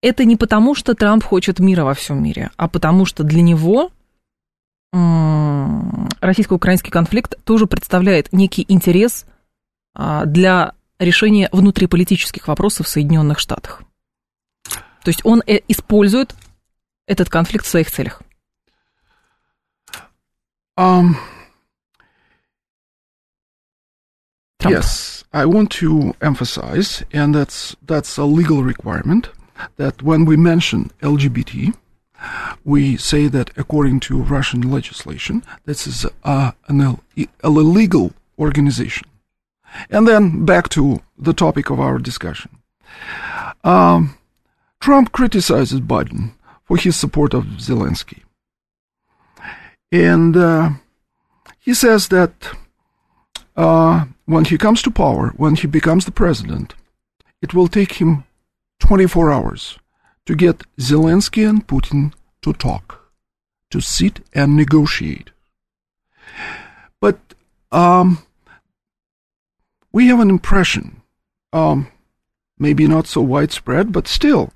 это 0.01 0.25
не 0.25 0.35
потому, 0.35 0.75
что 0.75 0.95
Трамп 0.95 1.23
хочет 1.23 1.59
мира 1.59 1.85
во 1.85 1.93
всем 1.93 2.21
мире, 2.21 2.51
а 2.57 2.67
потому 2.67 3.05
что 3.05 3.23
для 3.23 3.41
него 3.41 3.89
российско-украинский 6.21 6.91
конфликт 6.91 7.41
тоже 7.45 7.65
представляет 7.65 8.31
некий 8.33 8.65
интерес 8.67 9.25
а, 9.95 10.25
для 10.25 10.73
решения 10.99 11.49
внутриполитических 11.51 12.47
вопросов 12.47 12.85
в 12.87 12.89
Соединенных 12.89 13.39
Штатах. 13.39 13.81
То 15.03 15.09
есть 15.09 15.21
он 15.23 15.41
э, 15.47 15.59
использует 15.67 16.35
этот 17.07 17.29
конфликт 17.29 17.65
в 17.65 17.69
своих 17.69 17.89
целях. 17.89 18.21
Um, 20.77 21.19
yes, 24.67 25.23
I 25.31 25.45
want 25.45 25.69
to 25.71 26.13
emphasize, 26.21 27.03
and 27.11 27.35
that's 27.35 27.75
that's 27.85 28.17
a 28.17 28.23
legal 28.23 28.63
requirement, 28.63 29.29
that 29.77 30.01
when 30.01 30.25
we 30.25 30.35
mention 30.35 30.91
LGBT, 31.01 31.75
we 32.63 32.97
say 32.97 33.27
that 33.27 33.51
according 33.57 33.99
to 34.01 34.21
Russian 34.21 34.61
legislation, 34.71 35.43
this 35.65 35.85
is 35.85 36.05
a, 36.23 36.53
an 36.67 36.81
Ill, 36.81 36.99
illegal 37.43 38.13
organization. 38.39 39.07
And 39.89 40.07
then 40.07 40.45
back 40.45 40.69
to 40.69 41.01
the 41.17 41.33
topic 41.33 41.69
of 41.69 41.79
our 41.79 41.97
discussion. 41.97 42.51
Um, 43.63 44.17
Trump 44.79 45.11
criticizes 45.11 45.81
Biden 45.81 46.33
for 46.65 46.77
his 46.77 46.95
support 46.95 47.33
of 47.33 47.45
Zelensky. 47.57 48.23
And 49.93 50.35
uh, 50.35 50.71
he 51.59 51.75
says 51.75 52.07
that 52.07 52.33
uh, 53.55 54.05
when 54.25 54.45
he 54.45 54.57
comes 54.57 54.81
to 54.81 54.89
power, 54.89 55.33
when 55.37 55.53
he 55.53 55.67
becomes 55.67 56.05
the 56.05 56.11
president, 56.11 56.73
it 57.43 57.53
will 57.53 57.67
take 57.67 57.93
him 58.01 58.23
24 58.79 59.31
hours 59.31 59.77
to 60.25 60.35
get 60.35 60.63
Zelensky 60.79 61.47
and 61.47 61.67
Putin 61.67 62.11
to 62.41 62.53
talk, 62.53 63.13
to 63.69 63.79
sit 63.81 64.21
and 64.33 64.55
negotiate. 64.55 65.29
But 66.99 67.19
um, 67.71 68.17
we 69.91 70.07
have 70.07 70.19
an 70.19 70.31
impression, 70.31 71.03
um, 71.51 71.91
maybe 72.62 72.86
not 72.86 73.06
so 73.06 73.20
widespread, 73.20 73.92
but 73.92 74.08
still, 74.08 74.52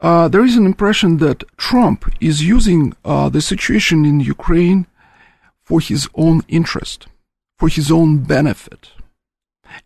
uh, 0.00 0.28
there 0.28 0.44
is 0.44 0.56
an 0.56 0.66
impression 0.66 1.18
that 1.18 1.44
Trump 1.56 2.10
is 2.20 2.42
using 2.42 2.94
uh, 3.04 3.28
the 3.28 3.40
situation 3.40 4.04
in 4.04 4.20
Ukraine 4.20 4.86
for 5.62 5.80
his 5.80 6.08
own 6.14 6.42
interest, 6.48 7.06
for 7.58 7.68
his 7.68 7.90
own 7.90 8.18
benefit. 8.18 8.90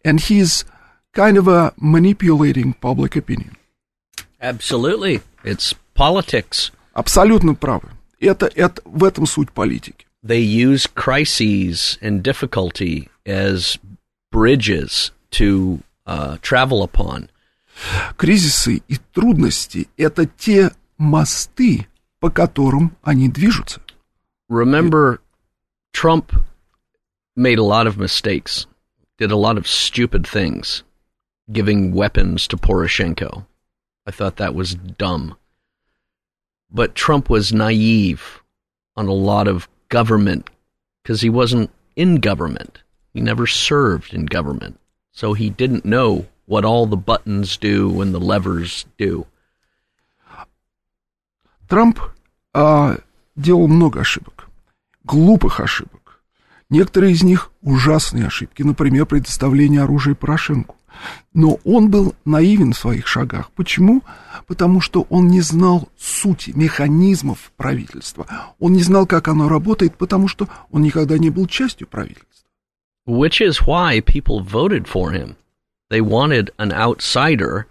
And 0.04 0.20
he's 0.20 0.64
kind 1.12 1.36
of 1.36 1.46
a 1.48 1.72
manipulating 1.78 2.74
public 2.74 3.16
opinion. 3.16 3.56
Absolutely. 4.40 5.20
It's 5.42 5.74
politics. 5.94 6.70
Абсолютно 6.94 7.54
правы. 7.54 7.90
Это, 8.20 8.46
это, 8.54 8.80
в 8.84 9.04
этом 9.04 9.26
суть 9.26 9.52
политики. 9.52 10.06
They 10.22 10.40
use 10.40 10.86
crises 10.86 11.98
and 12.00 12.22
difficulty 12.22 13.08
as 13.26 13.78
bridges 14.32 15.10
to 15.32 15.80
uh, 16.08 16.38
travel 16.38 16.82
upon. 16.82 17.28
Кризисы 18.16 18.82
и 18.88 18.96
трудности – 19.12 19.96
это 19.96 20.26
те 20.26 20.70
мосты, 20.98 21.88
по 22.20 22.30
которым 22.30 22.96
они 23.02 23.28
движутся. 23.28 23.80
Remember, 24.48 25.18
Trump 25.92 26.32
made 27.36 27.58
a 27.58 27.64
lot 27.64 27.86
of 27.86 27.98
mistakes. 27.98 28.66
did 29.16 29.30
a 29.30 29.36
lot 29.36 29.56
of 29.56 29.68
stupid 29.68 30.26
things, 30.26 30.82
giving 31.50 31.92
weapons 31.92 32.46
to 32.48 32.56
Poroshenko. 32.56 33.46
I 34.06 34.10
thought 34.10 34.36
that 34.36 34.54
was 34.54 34.74
dumb. 34.74 35.36
But 36.70 36.94
Trump 36.94 37.30
was 37.30 37.52
naive 37.52 38.42
on 38.96 39.06
a 39.06 39.12
lot 39.12 39.46
of 39.46 39.68
government 39.88 40.50
because 41.02 41.20
he 41.20 41.30
wasn't 41.30 41.70
in 41.94 42.16
government. 42.16 42.82
He 43.12 43.20
never 43.20 43.46
served 43.46 44.12
in 44.12 44.26
government. 44.26 44.80
So 45.13 45.33
he 45.33 45.49
didn't 45.49 45.83
know 45.83 46.27
what 46.45 46.65
all 46.65 46.85
the 46.85 46.97
buttons 46.97 47.57
do 47.57 48.01
and 48.01 48.13
the 48.13 48.19
levers 48.19 48.85
do. 48.97 49.27
Трамп 51.67 51.99
а, 52.53 52.97
делал 53.35 53.67
много 53.67 54.01
ошибок, 54.01 54.49
глупых 55.03 55.59
ошибок. 55.59 56.21
Некоторые 56.69 57.13
из 57.13 57.23
них 57.23 57.51
ужасные 57.61 58.27
ошибки, 58.27 58.63
например, 58.63 59.05
предоставление 59.05 59.83
оружия 59.83 60.15
Порошенку. 60.15 60.75
Но 61.33 61.59
он 61.63 61.89
был 61.89 62.15
наивен 62.25 62.73
в 62.73 62.77
своих 62.77 63.07
шагах. 63.07 63.51
Почему? 63.51 64.03
Потому 64.47 64.81
что 64.81 65.05
он 65.09 65.27
не 65.27 65.41
знал 65.41 65.89
сути, 65.97 66.51
механизмов 66.55 67.51
правительства. 67.55 68.27
Он 68.59 68.73
не 68.73 68.83
знал, 68.83 69.05
как 69.05 69.27
оно 69.27 69.47
работает, 69.47 69.95
потому 69.95 70.27
что 70.27 70.49
он 70.71 70.81
никогда 70.81 71.17
не 71.17 71.29
был 71.29 71.47
частью 71.47 71.87
правительства. 71.87 72.38
Which 73.06 73.40
is 73.40 73.66
why 73.66 74.00
people 74.00 74.40
voted 74.40 74.88
for 74.88 75.12
him. 75.12 75.36
They 75.90 76.00
wanted 76.00 76.50
an 76.58 76.72
outsider 76.72 77.66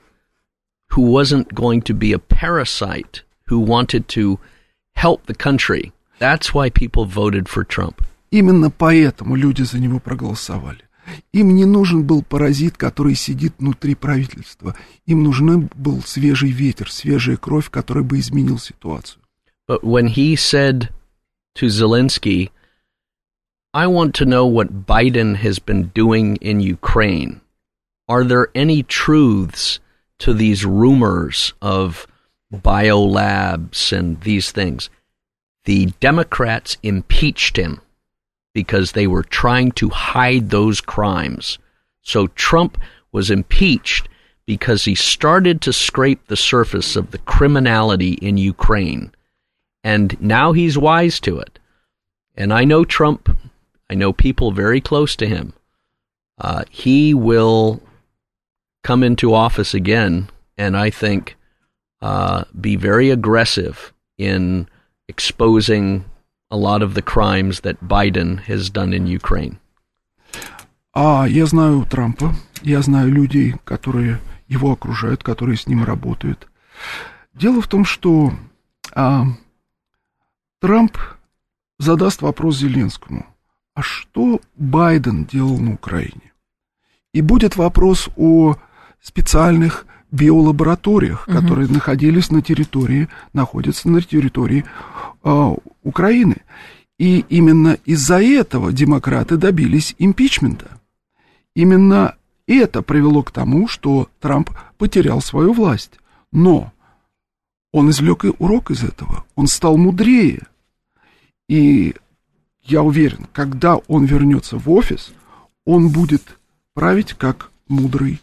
who 0.89 1.01
wasn't 1.01 1.55
going 1.55 1.81
to 1.81 1.93
be 1.93 2.13
a 2.13 2.19
parasite, 2.19 3.23
who 3.47 3.59
wanted 3.59 4.07
to 4.09 4.39
help 4.95 5.25
the 5.25 5.33
country. 5.33 5.91
That's 6.19 6.53
why 6.53 6.69
people 6.69 7.05
voted 7.05 7.49
for 7.49 7.63
Trump. 7.63 8.05
Именно 8.31 8.69
поэтому 8.69 9.35
люди 9.35 9.63
за 9.63 9.79
него 9.79 9.99
проголосовали. 9.99 10.83
Им 11.33 11.55
не 11.55 11.65
нужен 11.65 12.03
был 12.03 12.23
паразит, 12.23 12.77
который 12.77 13.15
сидит 13.15 13.53
внутри 13.59 13.95
правительства. 13.95 14.75
Им 15.05 15.23
нужен 15.23 15.69
был 15.75 16.01
свежий 16.01 16.51
ветер, 16.51 16.91
свежая 16.91 17.37
кровь, 17.37 17.69
который 17.69 18.03
бы 18.03 18.19
изменил 18.19 18.57
ситуацию. 18.57 19.21
But 19.67 19.83
when 19.83 20.07
he 20.07 20.35
said 20.35 20.89
to 21.55 21.67
Zelensky, 21.67 22.51
I 23.74 23.86
want 23.86 24.14
to 24.16 24.24
know 24.24 24.46
what 24.46 24.86
Biden 24.86 25.36
has 25.36 25.58
been 25.58 25.88
doing 25.88 26.36
in 26.36 26.60
Ukraine. 26.60 27.42
Are 28.08 28.24
there 28.24 28.48
any 28.54 28.82
truths 28.82 29.78
to 30.20 30.32
these 30.32 30.64
rumors 30.64 31.52
of 31.60 32.06
biolabs 32.50 33.92
and 33.92 34.20
these 34.22 34.50
things? 34.52 34.88
The 35.64 35.86
Democrats 36.00 36.78
impeached 36.82 37.58
him 37.58 37.82
because 38.54 38.92
they 38.92 39.06
were 39.06 39.22
trying 39.22 39.72
to 39.72 39.90
hide 39.90 40.48
those 40.48 40.80
crimes. 40.80 41.58
So 42.00 42.28
Trump 42.28 42.78
was 43.12 43.30
impeached 43.30 44.08
because 44.46 44.86
he 44.86 44.94
started 44.94 45.60
to 45.60 45.74
scrape 45.74 46.26
the 46.26 46.38
surface 46.38 46.96
of 46.96 47.10
the 47.10 47.18
criminality 47.18 48.14
in 48.14 48.38
Ukraine. 48.38 49.12
And 49.84 50.18
now 50.22 50.52
he's 50.52 50.78
wise 50.78 51.20
to 51.20 51.38
it. 51.38 51.58
And 52.34 52.50
I 52.50 52.64
know 52.64 52.86
Trump, 52.86 53.28
I 53.89 53.95
know 53.95 54.13
people 54.13 54.51
very 54.51 54.81
close 54.81 55.15
to 55.17 55.27
him. 55.27 55.53
Uh, 56.37 56.63
he 56.69 57.13
will 57.13 57.81
come 58.83 59.03
into 59.03 59.33
office 59.33 59.73
again, 59.73 60.29
and 60.57 60.75
I 60.75 60.89
think 60.89 61.35
uh, 62.01 62.43
be 62.59 62.75
very 62.75 63.09
aggressive 63.09 63.93
in 64.17 64.67
exposing 65.07 66.05
a 66.51 66.57
lot 66.57 66.81
of 66.81 66.93
the 66.93 67.01
crimes 67.01 67.61
that 67.61 67.87
Biden 67.87 68.39
has 68.41 68.69
done 68.69 68.93
in 68.93 69.07
Ukraine. 69.07 69.59
А 70.95 71.25
я 71.27 71.45
знаю 71.47 71.87
Трампа, 71.89 72.35
я 72.61 72.81
знаю 72.81 73.11
людей, 73.11 73.55
которые 73.63 74.19
его 74.47 74.71
окружают, 74.71 75.23
которые 75.23 75.57
с 75.57 75.65
ним 75.65 75.83
работают. 75.83 76.47
Дело 77.33 77.61
в 77.61 77.67
том, 77.67 77.83
что 77.83 78.31
а, 78.93 79.25
Трамп 80.59 80.97
задаст 81.79 82.21
вопрос 82.21 82.57
Зеленскому, 82.57 83.25
а 83.78 83.82
что 83.82 84.40
Байден 84.56 85.24
делал 85.24 85.56
на 85.56 85.74
Украине? 85.74 86.32
И 87.14 87.20
будет 87.20 87.54
вопрос 87.54 88.08
о 88.16 88.56
специальных 89.00 89.86
биолабораториях, 90.10 91.28
угу. 91.28 91.36
которые 91.36 91.68
находились 91.68 92.32
на 92.32 92.42
территории, 92.42 93.08
находятся 93.32 93.88
на 93.88 94.02
территории 94.02 94.64
э, 95.22 95.54
Украины. 95.84 96.38
И 96.98 97.20
именно 97.28 97.78
из-за 97.84 98.20
этого 98.20 98.72
демократы 98.72 99.36
добились 99.36 99.94
импичмента. 100.00 100.80
Именно 101.54 102.16
это 102.48 102.82
привело 102.82 103.22
к 103.22 103.30
тому, 103.30 103.68
что 103.68 104.08
Трамп 104.18 104.50
потерял 104.76 105.20
свою 105.20 105.52
власть. 105.52 106.00
Но 106.32 106.72
он 107.70 107.90
извлек 107.90 108.24
и 108.24 108.32
урок 108.40 108.72
из 108.72 108.82
этого. 108.82 109.24
Он 109.36 109.46
стал 109.46 109.76
мудрее. 109.76 110.48
И 111.48 111.94
я 112.68 112.82
уверен, 112.82 113.26
когда 113.32 113.76
он 113.76 114.04
вернется 114.04 114.58
в 114.58 114.70
офис, 114.70 115.12
он 115.64 115.88
будет 115.88 116.38
править 116.74 117.14
как 117.14 117.50
мудрый 117.66 118.20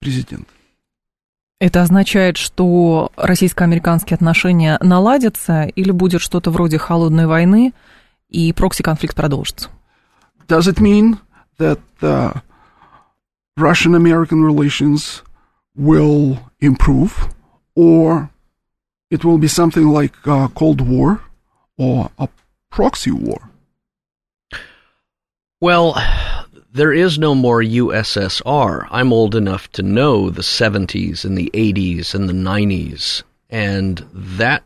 президент. 0.00 0.48
Это 1.60 1.82
означает, 1.82 2.36
что 2.36 3.10
российско-американские 3.16 4.16
отношения 4.16 4.78
наладятся 4.80 5.64
или 5.64 5.90
будет 5.90 6.20
что-то 6.20 6.50
вроде 6.50 6.78
холодной 6.78 7.26
войны 7.26 7.72
и 8.28 8.52
прокси-конфликт 8.52 9.16
продолжится? 9.16 9.70
Does 10.46 10.68
it 10.68 10.80
mean 10.80 11.18
that 11.58 11.80
uh, 12.00 12.40
Russian-American 13.56 14.42
relations 14.44 15.22
will 15.76 16.38
improve 16.60 17.12
or 17.74 18.30
it 19.10 19.24
will 19.24 19.38
be 19.38 19.48
something 19.48 19.88
like 19.88 20.14
a 20.26 20.48
Cold 20.54 20.80
War 20.80 21.20
or 21.76 22.10
a 22.18 22.28
proxy 22.70 23.10
war? 23.10 23.40
Well, 25.60 26.00
there 26.72 26.92
is 26.92 27.18
no 27.18 27.34
more 27.34 27.60
USSR. 27.60 28.86
I'm 28.92 29.12
old 29.12 29.34
enough 29.34 29.68
to 29.72 29.82
know 29.82 30.30
the 30.30 30.42
70s 30.42 31.24
and 31.24 31.36
the 31.36 31.50
80s 31.52 32.14
and 32.14 32.28
the 32.28 32.32
90s, 32.32 33.24
and 33.50 34.04
that 34.12 34.62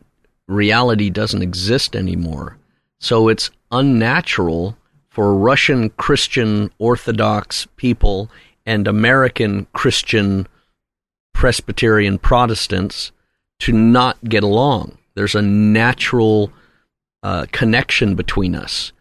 reality 0.47 1.09
doesn't 1.09 1.41
exist 1.41 1.95
anymore. 1.95 2.57
So 2.99 3.27
it's 3.27 3.49
unnatural 3.71 4.77
for 5.09 5.33
Russian 5.33 5.89
Christian 5.91 6.69
Orthodox 6.77 7.67
people 7.75 8.29
and 8.63 8.87
American 8.87 9.65
Christian 9.73 10.47
Presbyterian 11.33 12.19
Protestants 12.19 13.11
to 13.61 13.71
not 13.71 14.23
get 14.25 14.43
along. 14.43 14.99
There's 15.15 15.33
a 15.33 15.41
natural 15.41 16.53
uh, 17.23 17.47
connection 17.51 18.13
between 18.13 18.53
us 18.53 18.91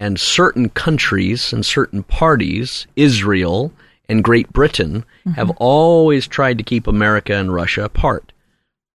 and 0.00 0.18
certain 0.18 0.68
countries 0.70 1.52
and 1.52 1.64
certain 1.64 2.02
parties, 2.02 2.86
Israel 2.96 3.72
and 4.08 4.24
Great 4.24 4.52
Britain, 4.52 5.04
mm-hmm. 5.26 5.32
have 5.32 5.50
always 5.58 6.26
tried 6.26 6.58
to 6.58 6.64
keep 6.64 6.86
America 6.86 7.34
and 7.34 7.52
Russia 7.52 7.84
apart. 7.84 8.32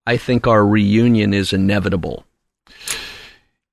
I 0.06 0.18
think 0.18 0.48
our 0.48 0.66
reunion 0.66 1.34
is 1.34 1.54
inevitable. 1.54 2.26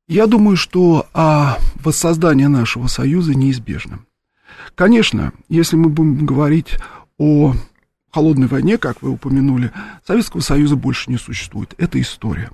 Я 0.07 0.27
думаю, 0.27 0.57
что 0.57 1.07
а, 1.15 1.59
воссоздание 1.77 2.49
нашего 2.49 2.89
союза 2.89 3.35
неизбежно. 3.35 4.01
Конечно, 4.75 5.33
если 5.49 5.77
мы 5.77 5.89
будем 5.89 6.27
говорить 6.27 6.79
о 7.19 7.55
холодной 8.11 8.49
войне, 8.49 8.77
как 8.77 9.03
вы 9.03 9.11
упомянули, 9.11 9.73
Советского 10.05 10.41
Союза 10.41 10.75
больше 10.75 11.11
не 11.11 11.17
существует. 11.17 11.75
Это 11.79 12.01
история. 12.01 12.51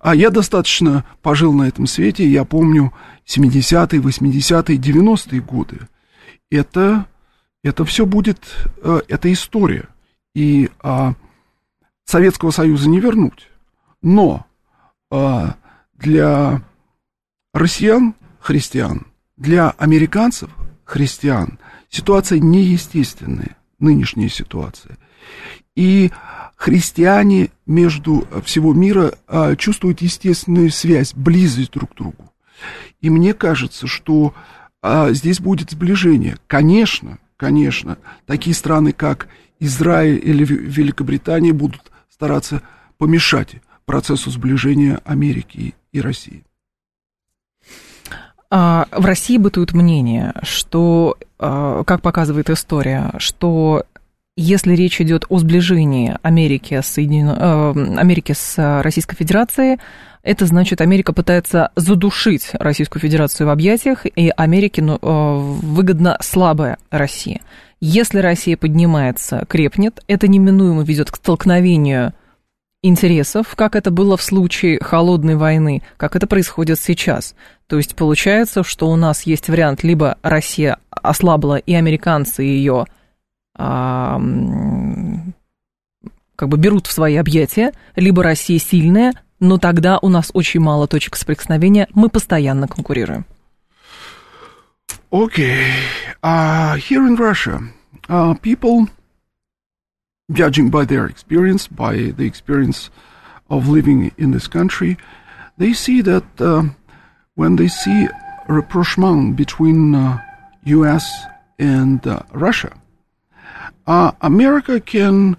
А 0.00 0.14
я 0.14 0.30
достаточно 0.30 1.04
пожил 1.22 1.52
на 1.52 1.64
этом 1.64 1.86
свете, 1.86 2.26
я 2.26 2.44
помню 2.44 2.92
70-е, 3.30 4.00
80-е, 4.00 4.76
90-е 4.76 5.40
годы. 5.40 5.88
Это, 6.50 7.06
это 7.62 7.84
все 7.84 8.04
будет, 8.04 8.38
э, 8.82 9.00
это 9.08 9.32
история. 9.32 9.88
И 10.34 10.70
а, 10.80 11.14
Советского 12.04 12.50
Союза 12.50 12.88
не 12.88 13.00
вернуть. 13.00 13.48
Но 14.02 14.46
а, 15.10 15.56
для 15.94 16.62
россиян, 17.52 18.14
христиан, 18.40 19.06
для 19.36 19.70
американцев, 19.70 20.50
христиан, 20.84 21.58
ситуация 21.88 22.38
неестественная, 22.38 23.56
нынешняя 23.78 24.28
ситуация. 24.28 24.98
И 25.76 26.10
христиане 26.56 27.50
между 27.66 28.26
всего 28.44 28.72
мира 28.72 29.14
а, 29.26 29.56
чувствуют 29.56 30.00
естественную 30.00 30.70
связь, 30.70 31.14
близость 31.14 31.72
друг 31.72 31.92
к 31.92 31.96
другу. 31.96 32.29
И 33.00 33.10
мне 33.10 33.34
кажется, 33.34 33.86
что 33.86 34.34
а, 34.82 35.12
здесь 35.12 35.40
будет 35.40 35.70
сближение. 35.70 36.36
Конечно, 36.46 37.18
конечно, 37.36 37.98
такие 38.26 38.54
страны, 38.54 38.92
как 38.92 39.28
Израиль 39.58 40.20
или 40.22 40.44
Великобритания, 40.44 41.52
будут 41.52 41.90
стараться 42.08 42.62
помешать 42.98 43.56
процессу 43.84 44.30
сближения 44.30 45.00
Америки 45.04 45.74
и 45.92 46.00
России. 46.00 46.44
А, 48.50 48.86
в 48.90 49.04
России 49.04 49.38
бытует 49.38 49.72
мнение, 49.74 50.34
что 50.42 51.16
э, 51.38 51.82
как 51.86 52.02
показывает 52.02 52.50
история, 52.50 53.12
что 53.18 53.84
если 54.40 54.74
речь 54.74 55.00
идет 55.00 55.26
о 55.28 55.38
сближении 55.38 56.16
Америки 56.22 56.80
с, 56.82 56.86
Соединен... 56.86 57.28
э, 57.28 57.98
Америки 57.98 58.32
с 58.32 58.80
Российской 58.82 59.14
Федерацией, 59.16 59.78
это 60.22 60.46
значит, 60.46 60.80
Америка 60.80 61.12
пытается 61.12 61.70
задушить 61.76 62.50
Российскую 62.54 63.02
Федерацию 63.02 63.46
в 63.46 63.50
объятиях, 63.50 64.06
и 64.06 64.32
Америке 64.34 64.82
ну, 64.82 64.98
э, 65.00 65.36
выгодна 65.62 66.16
слабая 66.20 66.78
Россия. 66.90 67.42
Если 67.80 68.18
Россия 68.18 68.56
поднимается, 68.56 69.44
крепнет, 69.46 70.02
это 70.06 70.26
неминуемо 70.26 70.82
ведет 70.82 71.10
к 71.10 71.16
столкновению 71.16 72.14
интересов, 72.82 73.54
как 73.56 73.76
это 73.76 73.90
было 73.90 74.16
в 74.16 74.22
случае 74.22 74.80
холодной 74.80 75.36
войны, 75.36 75.82
как 75.98 76.16
это 76.16 76.26
происходит 76.26 76.80
сейчас. 76.80 77.34
То 77.66 77.76
есть 77.76 77.94
получается, 77.94 78.64
что 78.64 78.88
у 78.88 78.96
нас 78.96 79.22
есть 79.24 79.48
вариант, 79.48 79.82
либо 79.82 80.16
Россия 80.22 80.78
ослабла, 80.90 81.56
и 81.56 81.74
американцы 81.74 82.42
ее 82.42 82.86
как 86.36 86.48
бы 86.48 86.56
берут 86.56 86.86
в 86.86 86.92
свои 86.92 87.16
объятия, 87.16 87.72
либо 87.96 88.22
Россия 88.22 88.58
сильная, 88.58 89.12
но 89.40 89.58
тогда 89.58 89.98
у 90.00 90.08
нас 90.08 90.30
очень 90.32 90.60
мало 90.60 90.86
точек 90.86 91.16
соприкосновения, 91.16 91.86
мы 91.92 92.08
постоянно 92.08 92.66
конкурируем. 92.66 93.26
Okay, 95.12 95.66
uh, 96.22 96.76
here 96.76 97.04
in 97.04 97.16
Russia, 97.16 97.60
uh, 98.08 98.32
people, 98.34 98.88
judging 100.32 100.70
by 100.70 100.84
their 100.84 101.06
experience, 101.06 101.66
by 101.66 102.12
the 102.16 102.26
experience 102.26 102.90
of 103.50 103.68
living 103.68 104.12
in 104.16 104.30
this 104.30 104.46
country, 104.46 104.96
they 105.58 105.72
see 105.72 106.00
that 106.00 106.24
uh, 106.38 106.62
when 107.34 107.56
they 107.56 107.68
see 107.68 108.08
rapprochement 108.48 109.36
between 109.36 109.94
uh, 109.94 110.18
U.S. 110.64 111.04
and 111.58 112.06
uh, 112.06 112.22
Russia, 112.32 112.72
uh, 113.86 114.12
America 114.20 114.80
can, 114.80 115.36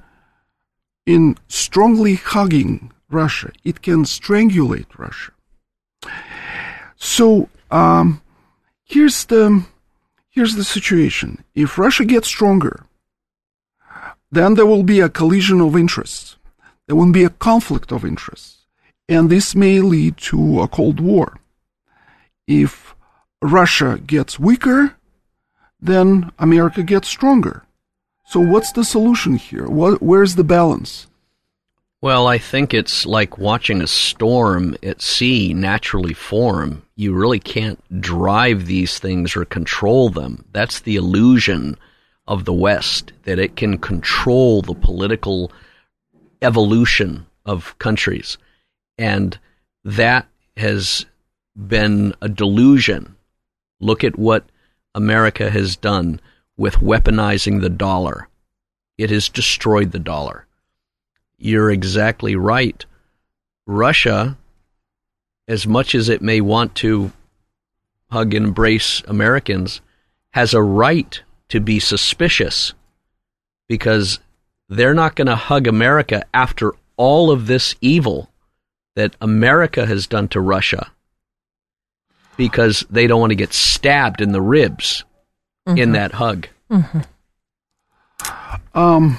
in 1.05 1.37
strongly 1.47 2.15
hugging 2.15 2.91
Russia, 3.09 3.51
it 3.63 3.81
can 3.81 4.03
strangulate 4.03 4.97
Russia. 4.97 5.31
So 6.95 7.49
um, 7.69 8.21
here's 8.83 9.25
the 9.25 9.65
here's 10.29 10.55
the 10.55 10.63
situation. 10.63 11.43
If 11.55 11.77
Russia 11.77 12.05
gets 12.05 12.27
stronger, 12.27 12.85
then 14.31 14.53
there 14.55 14.65
will 14.65 14.83
be 14.83 14.99
a 14.99 15.09
collision 15.09 15.61
of 15.61 15.75
interests. 15.75 16.37
There 16.87 16.95
will 16.95 17.11
be 17.11 17.23
a 17.23 17.29
conflict 17.29 17.91
of 17.91 18.05
interests, 18.05 18.65
and 19.09 19.29
this 19.29 19.55
may 19.55 19.79
lead 19.79 20.17
to 20.29 20.61
a 20.61 20.67
cold 20.67 20.99
war. 20.99 21.37
If 22.47 22.95
Russia 23.41 23.97
gets 23.97 24.39
weaker, 24.39 24.95
then 25.79 26.31
America 26.37 26.83
gets 26.83 27.07
stronger. 27.07 27.63
So 28.31 28.39
what's 28.39 28.71
the 28.71 28.85
solution 28.85 29.35
here? 29.35 29.67
What, 29.67 30.01
where's 30.01 30.35
the 30.35 30.45
balance? 30.45 31.07
Well, 31.99 32.27
I 32.27 32.37
think 32.37 32.73
it's 32.73 33.05
like 33.05 33.37
watching 33.37 33.81
a 33.81 33.87
storm 33.87 34.77
at 34.81 35.01
sea 35.01 35.53
naturally 35.53 36.13
form. 36.13 36.81
You 36.95 37.13
really 37.13 37.41
can't 37.41 37.83
drive 37.99 38.67
these 38.67 38.99
things 38.99 39.35
or 39.35 39.43
control 39.43 40.07
them. 40.07 40.45
That's 40.53 40.79
the 40.79 40.95
illusion 40.95 41.77
of 42.25 42.45
the 42.45 42.53
West, 42.53 43.11
that 43.23 43.37
it 43.37 43.57
can 43.57 43.77
control 43.77 44.61
the 44.61 44.75
political 44.75 45.51
evolution 46.41 47.25
of 47.45 47.77
countries. 47.79 48.37
And 48.97 49.37
that 49.83 50.25
has 50.55 51.05
been 51.67 52.15
a 52.21 52.29
delusion. 52.29 53.17
Look 53.81 54.05
at 54.05 54.17
what 54.17 54.45
America 54.95 55.49
has 55.49 55.75
done 55.75 56.21
with 56.61 56.75
weaponizing 56.75 57.59
the 57.59 57.69
dollar. 57.69 58.29
It 58.97 59.09
has 59.09 59.27
destroyed 59.29 59.91
the 59.91 59.99
dollar 59.99 60.45
you're 61.41 61.71
exactly 61.71 62.35
right. 62.35 62.85
Russia, 63.65 64.37
as 65.47 65.65
much 65.65 65.95
as 65.95 66.07
it 66.07 66.21
may 66.21 66.39
want 66.39 66.75
to 66.75 67.11
hug 68.11 68.33
and 68.33 68.47
embrace 68.47 69.01
Americans, 69.07 69.81
has 70.31 70.53
a 70.53 70.61
right 70.61 71.21
to 71.49 71.59
be 71.59 71.79
suspicious 71.79 72.73
because 73.67 74.19
they're 74.69 74.93
not 74.93 75.15
going 75.15 75.27
to 75.27 75.35
hug 75.35 75.67
America 75.67 76.23
after 76.33 76.73
all 76.95 77.31
of 77.31 77.47
this 77.47 77.75
evil 77.81 78.29
that 78.95 79.15
America 79.19 79.85
has 79.85 80.07
done 80.07 80.27
to 80.27 80.39
Russia 80.39 80.91
because 82.37 82.85
they 82.89 83.07
don't 83.07 83.19
want 83.19 83.31
to 83.31 83.35
get 83.35 83.53
stabbed 83.53 84.21
in 84.21 84.31
the 84.31 84.41
ribs 84.41 85.03
mm-hmm. 85.71 85.83
in 85.83 85.91
that 85.93 86.13
hug. 86.13 86.47
Mm-hmm. 86.69 87.03
Um, 88.73 89.17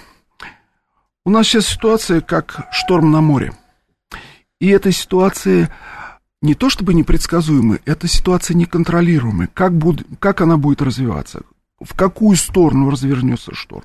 У 1.25 1.31
нас 1.31 1.47
сейчас 1.47 1.69
ситуация 1.69 2.21
как 2.21 2.67
шторм 2.73 3.13
на 3.13 3.21
море. 3.21 3.53
И 4.61 4.69
эта 4.69 4.91
ситуация 4.91 5.71
не 6.41 6.57
то 6.57 6.69
чтобы 6.69 6.95
непредсказуемая, 6.95 7.79
эта 7.85 8.09
ситуация 8.09 8.57
неконтролируемая. 8.57 9.49
Как, 9.55 9.73
буд, 9.73 10.03
как 10.19 10.41
она 10.41 10.57
будет 10.57 10.83
развиваться? 10.83 11.43
В 11.81 11.95
какую 11.95 12.37
сторону 12.37 12.91
развернется 12.91 13.55
шторм? 13.55 13.85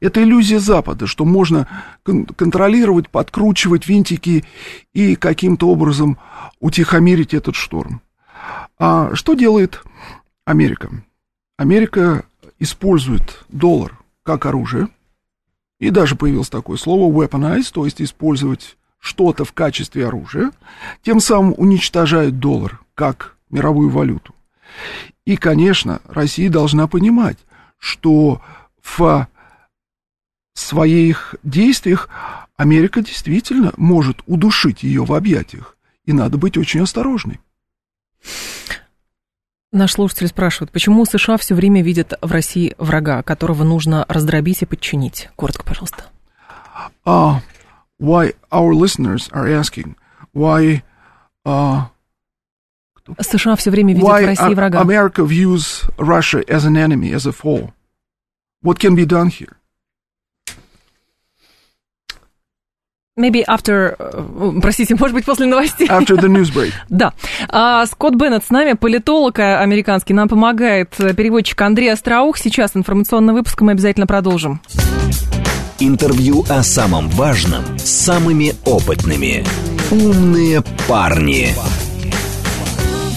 Это 0.00 0.22
иллюзия 0.22 0.58
Запада, 0.58 1.06
что 1.06 1.24
можно 1.24 1.66
кон- 2.02 2.26
контролировать, 2.26 3.08
подкручивать 3.08 3.86
винтики 3.86 4.44
и 4.92 5.16
каким-то 5.16 5.68
образом 5.70 6.18
утихомирить 6.60 7.32
этот 7.32 7.56
шторм. 7.56 8.02
А 8.78 9.14
что 9.14 9.32
делает 9.32 9.82
Америка? 10.44 10.90
Америка 11.56 12.24
использует 12.58 13.44
доллар 13.48 13.98
как 14.22 14.46
оружие, 14.46 14.88
и 15.78 15.90
даже 15.90 16.16
появилось 16.16 16.48
такое 16.48 16.76
слово 16.76 17.12
weaponize, 17.12 17.70
то 17.72 17.84
есть 17.84 18.00
использовать 18.02 18.76
что-то 18.98 19.44
в 19.44 19.52
качестве 19.52 20.06
оружия, 20.06 20.50
тем 21.02 21.20
самым 21.20 21.54
уничтожает 21.56 22.38
доллар 22.38 22.80
как 22.94 23.36
мировую 23.50 23.90
валюту. 23.90 24.34
И, 25.24 25.36
конечно, 25.36 26.00
Россия 26.06 26.50
должна 26.50 26.86
понимать, 26.88 27.38
что 27.78 28.42
в 28.82 29.28
своих 30.54 31.34
действиях 31.42 32.08
Америка 32.56 33.02
действительно 33.02 33.72
может 33.76 34.22
удушить 34.26 34.82
ее 34.82 35.04
в 35.04 35.12
объятиях, 35.12 35.76
и 36.04 36.12
надо 36.12 36.38
быть 36.38 36.56
очень 36.56 36.80
осторожной. 36.80 37.40
Наш 39.72 39.92
слушатель 39.92 40.28
спрашивает, 40.28 40.70
почему 40.70 41.04
США 41.04 41.36
все 41.36 41.54
время 41.54 41.82
видят 41.82 42.14
в 42.22 42.30
России 42.30 42.74
врага, 42.78 43.22
которого 43.22 43.64
нужно 43.64 44.04
раздробить 44.08 44.62
и 44.62 44.66
подчинить? 44.66 45.28
Коротко, 45.36 45.64
пожалуйста. 45.64 46.04
Uh, 47.04 47.40
why 47.98 48.32
our 48.50 48.72
listeners 48.74 49.28
are 49.32 49.48
asking, 49.48 49.96
why 50.32 50.82
uh, 51.44 51.82
США 53.20 53.56
все 53.56 53.70
время 53.70 53.94
видят 53.94 54.08
why 54.08 54.22
в 54.22 54.26
России 54.26 54.54
врага. 54.54 54.80
America 54.80 55.24
views 55.24 55.88
Russia 55.98 56.44
as 56.48 56.64
an 56.64 56.76
enemy, 56.76 57.12
as 57.12 57.26
a 57.26 57.32
foe. 57.32 57.72
What 58.62 58.78
can 58.78 58.94
be 58.94 59.06
done 59.06 59.28
here? 59.30 59.56
Maybe 63.18 63.42
after, 63.46 63.96
э, 63.98 64.60
простите, 64.60 64.94
может 65.00 65.14
быть, 65.14 65.24
после 65.24 65.46
новостей. 65.46 65.88
After 65.88 66.16
the 66.16 66.28
news 66.28 66.52
break. 66.52 66.72
да. 66.90 67.14
А, 67.48 67.86
Скотт 67.86 68.14
Беннет 68.14 68.44
с 68.44 68.50
нами, 68.50 68.74
политолог 68.74 69.38
э, 69.38 69.56
американский, 69.56 70.12
нам 70.12 70.28
помогает 70.28 70.94
э, 70.98 71.14
переводчик 71.14 71.58
Андрей 71.62 71.90
Остроух. 71.90 72.36
Сейчас 72.36 72.72
информационный 72.74 73.32
выпуск, 73.32 73.58
мы 73.62 73.72
обязательно 73.72 74.06
продолжим. 74.06 74.60
Интервью 75.78 76.44
о 76.50 76.62
самом 76.62 77.08
важном 77.08 77.62
с 77.78 77.88
самыми 77.88 78.52
опытными. 78.66 79.44
«Умные 79.90 80.62
парни». 80.86 81.54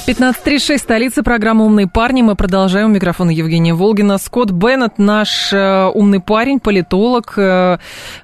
15.36, 0.10 0.78
столица, 0.80 1.22
программа 1.22 1.66
«Умные 1.66 1.86
парни». 1.88 2.24
Мы 2.24 2.34
продолжаем. 2.34 2.88
У 2.88 2.94
микрофона 2.96 3.30
Евгения 3.30 3.76
Волгина. 3.76 4.18
Скотт 4.18 4.50
Беннет, 4.50 4.98
наш 4.98 5.54
э, 5.54 5.86
умный 5.94 6.20
парень, 6.20 6.60
политолог, 6.60 7.36
э, 7.38 7.78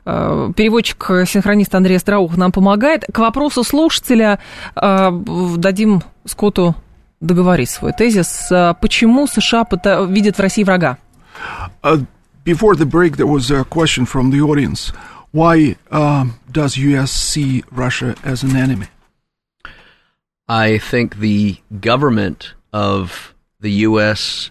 э, 0.04 0.52
переводчик, 0.58 1.06
синхронист 1.28 1.76
Андрей 1.76 2.00
Страух 2.00 2.38
нам 2.38 2.52
помогает. 2.52 3.04
К 3.14 3.20
вопросу 3.20 3.64
слушателя 3.64 4.40
э, 4.76 5.12
дадим 5.58 6.02
Скотту 6.26 6.74
договорить 7.22 7.70
свой 7.70 7.94
тезис. 7.94 8.48
Э, 8.50 8.74
почему 8.82 9.28
США 9.28 9.68
видят 10.08 10.38
в 10.38 10.40
России 10.40 10.64
врага? 10.64 10.98
Uh, 11.84 12.04
before 12.44 12.74
the 12.74 12.88
break, 12.88 13.16
there 13.16 13.28
was 13.28 13.52
a 13.52 13.64
question 13.64 14.08
from 14.08 14.32
the 14.32 14.42
audience. 14.42 14.92
Why 15.34 15.76
uh, 15.92 16.26
does 16.52 16.78
U.S. 16.78 17.12
see 17.12 17.64
Russia 17.70 18.16
as 18.24 18.42
an 18.42 18.56
enemy? 18.56 18.88
I 20.49 20.79
think 20.79 21.17
the 21.17 21.59
government 21.81 22.55
of 22.73 23.35
the 23.61 23.71
U.S., 23.89 24.51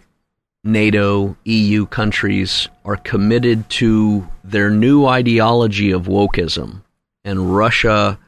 NATO, 0.64 1.36
EU 1.46 1.86
countries 1.86 2.70
are 2.86 2.98
committed 2.98 3.70
to 3.70 4.28
their 4.44 4.70
new 4.70 5.06
ideology 5.06 5.92
of 5.92 6.04
wokeism. 6.04 6.84
And 7.24 7.56
Russia 7.56 8.20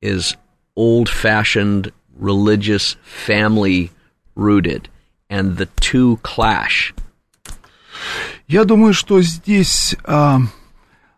is 0.00 0.36
old 0.76 1.08
fashioned, 1.08 1.92
religious, 2.16 2.96
family 3.02 3.90
rooted. 4.34 4.88
And 5.28 5.56
the 5.56 5.66
two 5.66 6.18
clash. 6.22 6.94
Я 8.46 8.64
думаю, 8.64 8.94
что 8.94 9.20
здесь, 9.22 9.96
а, 10.04 10.38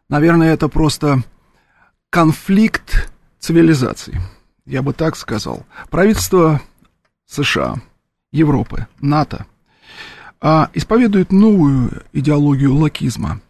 наверное, 0.09 0.55
это 0.55 0.69
просто 0.69 1.23
конфликт 2.11 3.11
цивилизаций. 3.39 4.15
Я 4.66 4.82
бы 4.82 4.94
так 4.94 5.16
сказал. 5.16 5.66
Правительство 5.90 6.62
США, 7.26 7.82
Европы, 8.32 8.88
НАТО 9.02 9.46
а, 10.40 10.70
исповедует 10.74 11.32
новую 11.32 12.04
идеологию 12.14 12.74
лакизма. 12.76 13.42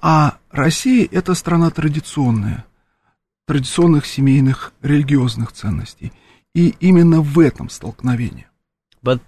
А 0.00 0.38
Россия– 0.50 1.08
это 1.12 1.34
страна 1.34 1.70
традиционная, 1.70 2.64
традиционных 3.46 4.06
семейных 4.06 4.72
религиозных 4.82 5.52
ценностей. 5.52 6.12
И 6.54 6.74
именно 6.80 7.20
в 7.20 7.38
этом 7.38 7.68
столкновение. 7.68 8.46
But 9.02 9.20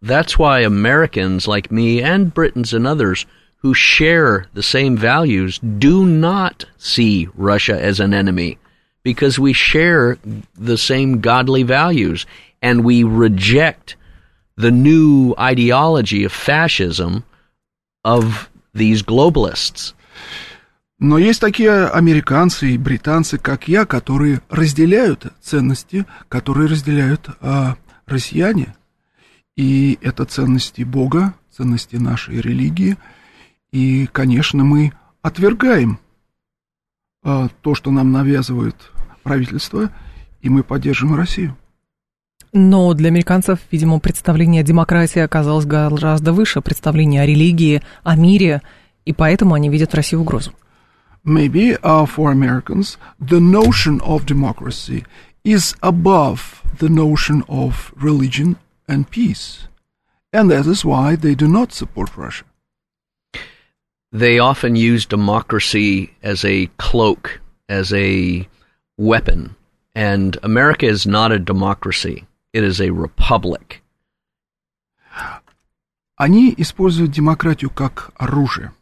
that's 0.00 0.38
why 0.38 0.62
Americans 0.62 1.46
like 1.46 1.70
me 1.70 2.00
and 2.02 2.32
Britons 2.32 2.72
and 2.72 2.86
others 2.86 3.26
who 3.62 3.74
share 3.74 4.46
the 4.52 4.62
same 4.62 4.96
values 4.96 5.58
do 5.58 6.04
not 6.04 6.66
see 6.78 7.28
Russia 7.34 7.80
as 7.80 8.00
an 8.00 8.12
enemy 8.12 8.58
because 9.02 9.38
we 9.38 9.52
share 9.52 10.18
the 10.54 10.78
same 10.78 11.20
godly 11.20 11.62
values 11.62 12.26
and 12.60 12.84
we 12.84 13.02
reject 13.02 13.96
the 14.56 14.70
new 14.70 15.34
ideology 15.38 16.24
of 16.24 16.32
fascism 16.32 17.24
of 18.04 18.48
these 18.74 19.02
globalists. 19.02 19.94
Но 20.98 21.18
есть 21.18 21.40
такие 21.40 21.88
американцы 21.88 22.70
и 22.70 22.78
британцы, 22.78 23.36
как 23.36 23.66
я, 23.66 23.86
которые 23.86 24.40
разделяют 24.48 25.32
ценности, 25.40 26.06
которые 26.28 26.68
разделяют 26.68 27.28
а, 27.40 27.76
россияне. 28.06 28.76
И 29.56 29.98
это 30.00 30.24
ценности 30.24 30.82
Бога, 30.82 31.34
ценности 31.50 31.96
нашей 31.96 32.40
религии. 32.40 32.96
И, 33.72 34.06
конечно, 34.12 34.62
мы 34.62 34.92
отвергаем 35.22 35.98
а, 37.24 37.48
то, 37.62 37.74
что 37.74 37.90
нам 37.90 38.12
навязывает 38.12 38.76
правительство, 39.22 39.90
и 40.40 40.48
мы 40.48 40.62
поддерживаем 40.62 41.16
Россию. 41.16 41.56
Но 42.52 42.92
для 42.92 43.08
американцев, 43.08 43.60
видимо, 43.70 43.98
представление 43.98 44.60
о 44.60 44.64
демократии 44.64 45.20
оказалось 45.20 45.64
гораздо 45.64 46.32
выше 46.32 46.60
представления 46.60 47.22
о 47.22 47.26
религии, 47.26 47.82
о 48.02 48.16
мире, 48.16 48.60
и 49.06 49.12
поэтому 49.12 49.54
они 49.54 49.70
видят 49.70 49.92
в 49.92 49.94
России 49.94 50.16
угрозу. 50.16 50.52
maybe 51.24 51.76
uh, 51.82 52.06
for 52.06 52.30
Americans, 52.30 52.96
the 53.20 53.40
notion 53.40 54.00
of 54.02 54.26
democracy 54.26 55.04
is 55.44 55.74
above 55.82 56.62
the 56.78 56.88
notion 56.88 57.42
of 57.48 57.92
religion 57.96 58.56
and 58.88 59.10
peace. 59.10 59.68
And 60.32 60.50
that 60.50 60.66
is 60.66 60.84
why 60.84 61.16
they 61.16 61.34
do 61.34 61.48
not 61.48 61.72
support 61.72 62.16
Russia. 62.16 62.44
They 64.10 64.38
often 64.38 64.76
use 64.76 65.06
democracy 65.06 66.14
as 66.22 66.44
a 66.44 66.66
cloak, 66.78 67.40
as 67.68 67.92
a 67.92 68.48
weapon. 69.02 69.56
And 69.94 70.38
America 70.42 70.86
is 70.86 71.06
not 71.06 71.32
a 71.32 71.38
democracy, 71.38 72.26
it 72.52 72.64
is 72.64 72.80
a 72.80 72.90
republic. 72.90 73.82
Они 76.16 76.54
используют 76.56 77.10
демократию 77.10 77.70
как 77.70 78.12
оружие. 78.16 78.72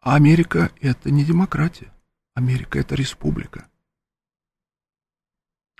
А 0.00 0.16
Америка– 0.16 0.70
это 0.80 1.10
не 1.10 1.24
демократия. 1.24 1.90
Америка– 2.34 2.78
это 2.80 2.94
республика. 2.94 3.66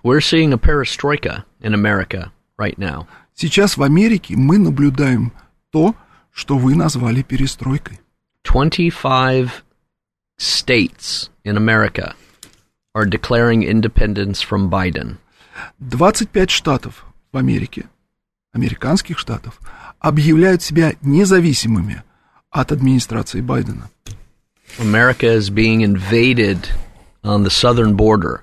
We're 0.02 0.20
seeing 0.20 0.52
a 0.52 0.58
perestroika 0.58 1.44
in 1.60 1.74
America 1.74 2.32
right 2.58 2.78
now. 2.78 3.06
Сейчас 3.34 3.76
в 3.76 3.82
Америке 3.82 4.34
мы 4.36 4.58
наблюдаем 4.58 5.32
то, 5.70 5.94
что 6.32 6.56
вы 6.56 6.74
назвали 6.74 7.22
перестройкой. 7.22 8.00
25 8.44 9.50
states 10.38 11.30
in 11.44 11.56
America 11.56 12.14
are 12.94 13.04
declaring 13.04 13.62
independence 13.62 14.40
from 14.40 14.70
Biden. 14.70 15.18
25 15.80 16.50
штатов 16.50 17.04
в 17.32 17.36
Америке, 17.36 17.88
американских 18.52 19.18
штатов, 19.18 19.60
объявляют 19.98 20.62
себя 20.62 20.94
независимыми 21.02 22.02
от 22.50 22.70
администрации 22.70 23.40
Байдена. 23.40 23.90
America 24.78 25.26
is 25.26 25.50
being 25.50 25.82
invaded 25.82 26.68
on 27.22 27.42
the 27.42 27.50
southern 27.50 27.96
border. 27.96 28.42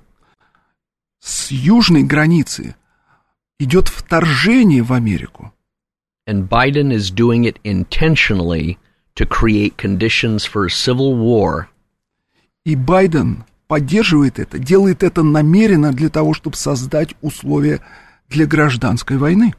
С 1.19 1.51
южной 1.51 2.03
границы 2.03 2.75
идет 3.59 3.87
вторжение 3.87 4.81
в 4.81 4.91
Америку. 4.91 5.53
And 6.27 6.49
Biden 6.49 6.91
is 6.91 7.09
doing 7.09 7.45
it 7.45 7.59
intentionally 7.63 8.77
to 9.15 9.25
create 9.25 9.77
conditions 9.77 10.45
for 10.45 10.65
a 10.65 10.69
civil 10.69 11.15
war 11.15 11.67
И 12.63 12.75
Байден 12.75 13.43
поддерживает 13.71 14.37
это, 14.37 14.59
делает 14.59 15.01
это 15.01 15.23
намеренно 15.23 15.93
для 15.93 16.09
того, 16.09 16.33
чтобы 16.33 16.57
создать 16.57 17.15
условия 17.21 17.79
для 18.27 18.45
гражданской 18.45 19.15
войны. 19.15 19.53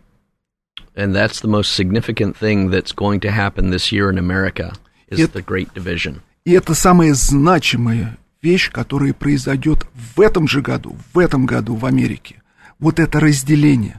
And 0.95 1.15
that's 1.15 1.41
the 1.43 1.49
most 1.49 1.73
significant 1.75 2.37
thing 2.37 2.69
that's 2.69 2.93
going 2.95 3.21
to 3.21 3.31
happen 3.31 3.71
this 3.71 3.91
year 3.91 4.11
in 4.11 4.19
America 4.19 4.75
is 5.09 5.19
Yep. 5.19 5.33
the 5.33 5.43
Great 5.43 5.73
Division. 5.73 6.21
И 6.45 6.53
это 6.53 6.75
самая 6.75 7.15
значимая 7.15 8.19
вещь, 8.43 8.71
которая 8.71 9.15
произойдет 9.15 9.87
в 9.95 10.21
этом 10.21 10.47
же 10.47 10.61
году, 10.61 10.95
в 11.15 11.19
этом 11.19 11.47
году 11.47 11.75
в 11.75 11.87
Америке. 11.87 12.43
Вот 12.79 13.01
это 13.01 13.19
разделение. 13.19 13.99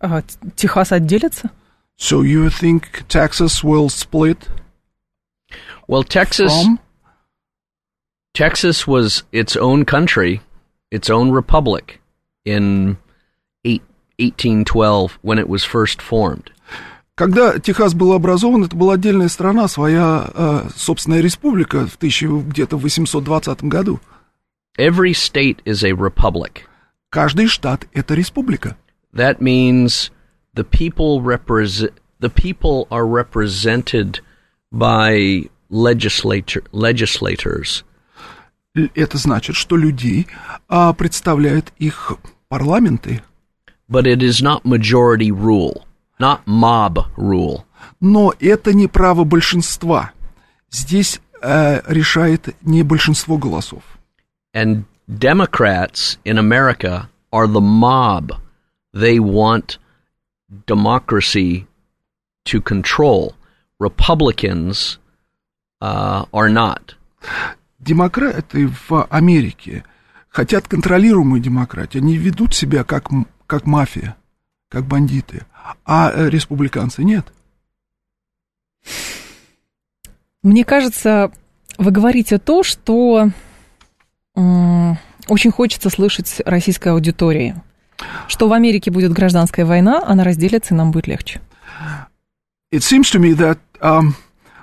А 0.00 0.24
Техас 0.56 0.90
отделится? 0.90 1.52
So 2.00 2.22
you 2.24 2.48
think 2.50 3.04
Texas 3.08 3.62
will 3.62 3.86
split 3.86 4.38
Well, 5.86 6.02
Texas 6.02 6.50
from? 6.50 6.80
Texas 8.33 8.85
was 8.85 9.23
its 9.31 9.55
own 9.55 9.83
country, 9.83 10.41
its 10.91 11.09
own 11.09 11.31
republic 11.31 11.99
in 12.45 12.97
eight, 13.65 13.81
1812 14.19 15.17
when 15.23 15.39
it 15.39 15.49
was 15.49 15.63
first 15.63 16.01
formed. 16.01 16.51
Когда 17.15 17.57
Техас 17.57 17.95
был 17.95 18.13
образован, 18.13 18.63
это 18.63 18.75
была 18.75 18.93
отдельная 18.93 19.27
страна, 19.27 19.67
своя 19.67 20.29
э, 20.31 20.69
собственная 20.75 21.21
республика 21.21 21.87
в 21.87 21.95
1000 21.95 22.47
где-то 22.47 22.77
820 22.77 23.63
году. 23.63 23.99
Every 24.77 25.13
state 25.13 25.63
is 25.65 25.83
a 25.83 25.93
republic. 25.93 26.67
Каждый 27.09 27.47
штат 27.47 27.87
это 27.91 28.13
республика. 28.13 28.77
That 29.13 29.41
means 29.41 30.11
the 30.53 30.63
people 30.63 31.21
represent 31.23 31.93
the 32.19 32.29
people 32.29 32.87
are 32.91 33.07
represented 33.07 34.19
by 34.71 35.49
legislature 35.71 36.63
legislators 36.71 37.81
Л- 37.81 37.87
Это 38.74 39.18
значит, 39.18 39.56
что 39.56 39.76
людей 39.76 40.26
а, 40.68 40.92
представляют 40.94 41.72
их 41.78 42.12
парламенты, 42.48 43.22
but 43.88 44.04
it 44.04 44.22
is 44.22 44.42
not 44.42 44.62
majority 44.64 45.30
rule, 45.30 45.84
not 46.18 46.40
mob 46.46 47.06
rule. 47.16 47.64
но 48.00 48.34
это 48.40 48.72
не 48.72 48.88
право 48.88 49.24
большинства. 49.24 50.12
Здесь 50.70 51.20
э, 51.42 51.82
решает 51.86 52.56
не 52.62 52.82
большинство 52.82 53.36
голосов. 53.38 53.82
And 54.54 54.84
Democrats 55.08 56.18
in 56.24 56.38
America 56.38 57.08
are 57.32 57.46
the 57.46 57.60
mob. 57.60 58.32
They 58.94 59.18
want 59.18 59.78
democracy 60.66 61.66
to 62.46 62.60
control. 62.60 63.34
Republicans 63.78 64.98
uh, 65.80 66.24
are 66.32 66.48
not. 66.48 66.94
Демократы 67.82 68.68
в 68.88 69.04
Америке 69.10 69.84
хотят 70.28 70.68
контролируемую 70.68 71.40
демократию. 71.40 72.02
Они 72.02 72.16
ведут 72.16 72.54
себя 72.54 72.84
как, 72.84 73.10
как 73.46 73.66
мафия, 73.66 74.16
как 74.68 74.86
бандиты. 74.86 75.44
А 75.84 76.10
э, 76.12 76.30
республиканцы 76.30 77.02
нет. 77.02 77.26
Мне 80.42 80.64
кажется, 80.64 81.30
вы 81.76 81.90
говорите 81.90 82.38
то, 82.38 82.62
что 82.62 83.30
очень 84.34 85.50
хочется 85.50 85.90
слышать 85.90 86.40
российской 86.44 86.88
аудитории. 86.88 87.54
Что 88.28 88.48
в 88.48 88.52
Америке 88.52 88.90
будет 88.90 89.12
гражданская 89.12 89.66
война, 89.66 90.02
она 90.04 90.24
разделится, 90.24 90.74
и 90.74 90.76
нам 90.76 90.90
будет 90.90 91.06
легче. 91.06 91.40
It 92.72 92.82
seems 92.82 93.10
to 93.12 93.20
me 93.20 93.34
that 93.34 93.58
um, 93.80 94.14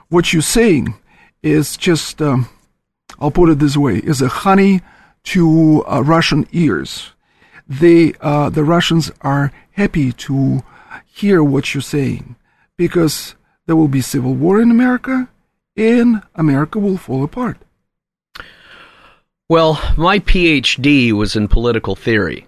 what 0.10 0.34
you're 0.34 0.42
saying 0.42 0.96
is 1.44 1.78
just, 1.78 2.20
um, 2.20 2.46
I'll 3.19 3.31
put 3.31 3.51
it 3.51 3.59
this 3.59 3.77
way, 3.77 3.97
is 3.99 4.21
a 4.21 4.29
honey 4.29 4.81
to 5.25 5.85
uh, 5.87 6.03
Russian 6.03 6.47
ears. 6.53 7.13
They, 7.69 8.15
uh, 8.21 8.51
the 8.51 8.65
Russians 8.65 9.11
are 9.23 9.53
happy 9.73 10.13
to 10.13 10.63
hear 11.07 11.43
what 11.43 11.75
you're 11.75 11.83
saying 11.83 12.37
because 12.77 13.35
there 13.67 13.77
will 13.77 13.89
be 13.89 14.01
civil 14.01 14.35
war 14.35 14.61
in 14.61 14.71
America 14.71 15.29
and 15.77 16.23
America 16.35 16.79
will 16.79 16.99
fall 16.99 17.25
apart. 17.25 17.59
Well, 19.49 19.81
my 19.97 20.19
PhD 20.19 21.13
was 21.13 21.37
in 21.37 21.49
political 21.49 21.95
theory. 21.95 22.47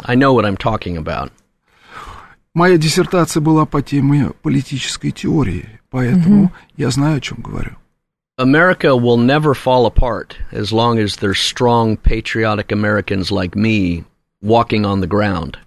I 0.00 0.14
know 0.14 0.32
what 0.32 0.46
I'm 0.46 0.56
talking 0.56 0.96
about. 0.96 1.32
Моя 2.54 2.78
диссертация 2.78 3.40
была 3.40 3.64
по 3.64 3.80
теме 3.80 4.30
политической 4.42 5.12
теории, 5.12 5.80
Поэтому 5.90 6.52
я 6.76 6.90
знаю, 6.90 7.18
о 7.18 7.20
чем 7.20 7.38
говорю. 7.42 7.76
America 8.38 8.96
will 8.96 9.18
never 9.18 9.54
fall 9.54 9.84
apart 9.84 10.36
as 10.50 10.72
long 10.72 10.98
as 10.98 11.16
there's 11.16 11.38
strong, 11.38 11.96
patriotic 11.96 12.72
Americans 12.72 13.30
like 13.30 13.54
me 13.54 14.04
walking 14.40 14.86
on 14.86 15.00
the 15.00 15.06
ground. 15.06 15.58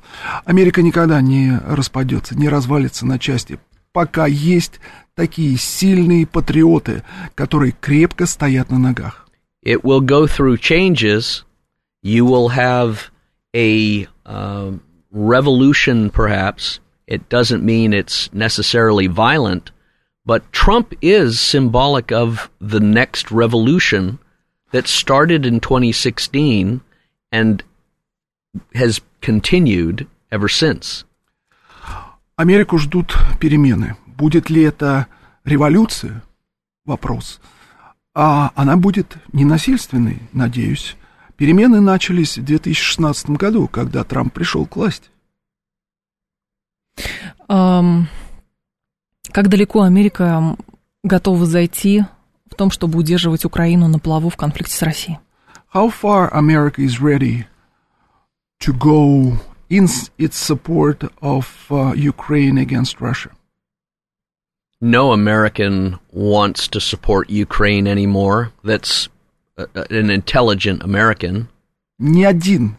Америка 0.45 0.81
никогда 0.81 1.21
не 1.21 1.59
распадется, 1.67 2.35
не 2.35 2.49
развалится 2.49 3.05
на 3.05 3.19
части, 3.19 3.59
пока 3.91 4.25
есть 4.25 4.79
такие 5.15 5.57
сильные 5.57 6.25
патриоты, 6.25 7.03
которые 7.35 7.75
крепко 7.79 8.25
стоят 8.25 8.71
на 8.71 8.79
ногах. 8.79 9.27
It 9.63 9.83
will 9.83 10.01
go 10.01 10.27
through 10.27 10.57
changes. 10.57 11.43
You 12.01 12.25
will 12.25 12.49
have 12.49 13.11
a 13.55 14.07
uh, 14.25 14.73
revolution, 15.11 16.09
perhaps. 16.09 16.79
It 17.07 17.29
doesn't 17.29 17.63
mean 17.63 17.93
it's 17.93 18.33
necessarily 18.33 19.07
violent, 19.07 19.71
but 20.28 20.52
Trump 20.52 20.92
is 21.00 21.40
symbolic 21.40 22.12
of 22.12 22.50
the 22.60 22.80
next 22.80 23.30
revolution 23.30 24.18
that 24.72 24.86
started 24.86 25.46
in 25.46 25.58
2016 25.58 26.82
and 27.32 27.64
has 28.74 29.00
continued 29.22 30.06
ever 30.30 30.48
since. 30.48 31.06
Америку 32.36 32.76
ждут 32.76 33.16
перемены. 33.40 33.96
Будет 34.06 34.50
ли 34.50 34.62
это 34.62 35.06
революция? 35.44 36.22
Вопрос. 36.84 37.40
А 38.14 38.52
она 38.54 38.76
будет 38.76 39.16
ненасильственной, 39.32 40.20
надеюсь. 40.34 40.96
Перемены 41.36 41.80
начались 41.80 42.36
в 42.36 42.44
2016 42.44 43.30
году, 43.30 43.66
когда 43.66 44.04
Трамп 44.04 44.34
пришел 44.34 44.66
к 44.66 44.76
власти. 44.76 45.08
Ам, 47.48 48.08
как 49.32 49.48
далеко 49.48 49.82
Америка 49.82 50.56
готова 51.02 51.46
зайти 51.46 52.04
в 52.50 52.54
том, 52.54 52.70
чтобы 52.70 52.98
удерживать 52.98 53.44
Украину 53.44 53.88
на 53.88 53.98
плаву 53.98 54.30
в 54.30 54.36
конфликте 54.36 54.74
с 54.74 54.82
Россией? 54.82 55.18
How 55.74 55.90
far 55.90 56.32
America 56.32 56.80
is 56.80 57.00
ready 57.00 57.44
to 58.60 58.72
go 58.72 59.38
in 59.68 59.86
its 60.16 60.36
support 60.36 61.04
of 61.20 61.46
uh, 61.70 61.92
Ukraine 61.94 62.56
against 62.58 63.00
Russia? 63.00 63.30
No 64.80 65.12
American 65.12 65.98
wants 66.12 66.68
to 66.68 66.80
support 66.80 67.28
Ukraine 67.28 67.86
anymore. 67.86 68.52
That's 68.62 69.08
uh, 69.58 69.66
an 69.90 70.08
intelligent 70.10 70.82
American. 70.82 71.48
Ни 71.98 72.22
один 72.22 72.76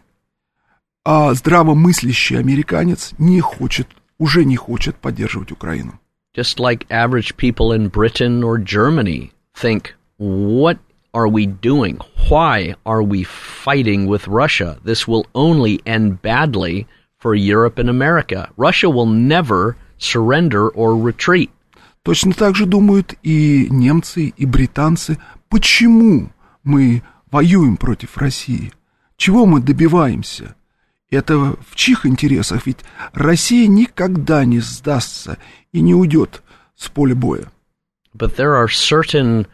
а, 1.04 1.34
здравомыслящий 1.34 2.38
американец 2.38 3.12
не 3.18 3.40
хочет, 3.40 3.86
уже 4.18 4.44
не 4.44 4.56
хочет 4.56 4.96
поддерживать 4.96 5.52
Украину. 5.52 5.99
just 6.33 6.59
like 6.59 6.85
average 6.91 7.37
people 7.37 7.71
in 7.71 7.87
Britain 7.87 8.43
or 8.43 8.57
Germany 8.57 9.31
think, 9.53 9.95
what 10.17 10.77
are 11.13 11.27
we 11.27 11.45
doing? 11.45 11.99
Why 12.29 12.75
are 12.85 13.01
we 13.01 13.23
fighting 13.23 14.05
with 14.05 14.27
Russia? 14.27 14.79
This 14.83 15.07
will 15.07 15.25
only 15.33 15.81
end 15.85 16.21
badly 16.21 16.87
for 17.17 17.33
Europe 17.33 17.79
and 17.79 17.89
America. 17.89 18.49
Russia 18.57 18.89
will 18.89 19.05
never 19.05 19.77
surrender 19.97 20.69
or 20.69 20.97
retreat. 20.97 21.49
Точно 22.03 22.33
так 22.33 22.55
же 22.55 22.65
думают 22.65 23.15
и 23.23 23.67
немцы, 23.69 24.33
и 24.37 24.45
британцы. 24.45 25.17
Почему 25.49 26.29
мы 26.63 27.01
воюем 27.31 27.77
против 27.77 28.17
России? 28.17 28.71
Чего 29.17 29.45
мы 29.45 29.61
добиваемся? 29.61 30.55
Это 31.10 31.56
в 31.66 31.74
чьих 31.74 32.06
интересах? 32.06 32.66
Ведь 32.66 32.78
Россия 33.12 33.66
никогда 33.66 34.44
не 34.44 34.60
сдастся 34.60 35.38
и 35.72 35.80
не 35.80 35.94
уйдет 35.94 36.42
с 36.76 36.88
поля 36.88 37.14
боя. 37.14 37.50
But 38.14 38.36
there 38.36 38.54
are 38.54 38.68
certain 38.68 39.46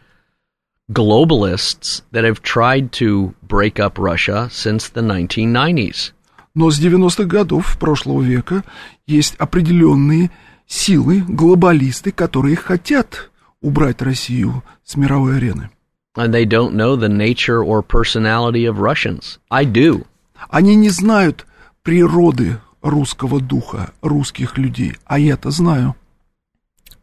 globalists 0.90 2.02
that 2.12 2.24
have 2.24 2.42
tried 2.42 2.92
to 2.92 3.34
break 3.42 3.80
up 3.80 3.98
Russia 3.98 4.48
since 4.50 4.88
the 4.92 5.02
1990s. 5.02 6.12
Но 6.54 6.70
с 6.70 6.80
90-х 6.80 7.24
годов 7.24 7.76
прошлого 7.78 8.22
века 8.22 8.64
есть 9.06 9.34
определенные 9.36 10.30
силы, 10.66 11.22
глобалисты, 11.26 12.12
которые 12.12 12.56
хотят 12.56 13.30
убрать 13.60 14.00
Россию 14.00 14.62
с 14.84 14.96
мировой 14.96 15.36
арены. 15.36 15.70
And 16.16 16.32
they 16.32 16.46
don't 16.46 16.72
know 16.72 16.96
the 16.96 17.10
nature 17.10 17.62
or 17.62 17.82
personality 17.82 18.64
of 18.64 18.78
Russians. 18.78 19.38
I 19.50 19.66
do. 19.66 20.06
Они 20.48 20.74
не 20.74 20.90
знают 20.90 21.46
природы 21.82 22.58
русского 22.82 23.40
духа, 23.40 23.90
русских 24.02 24.58
людей, 24.58 24.96
а 25.04 25.18
я-то 25.18 25.50
знаю. 25.50 25.96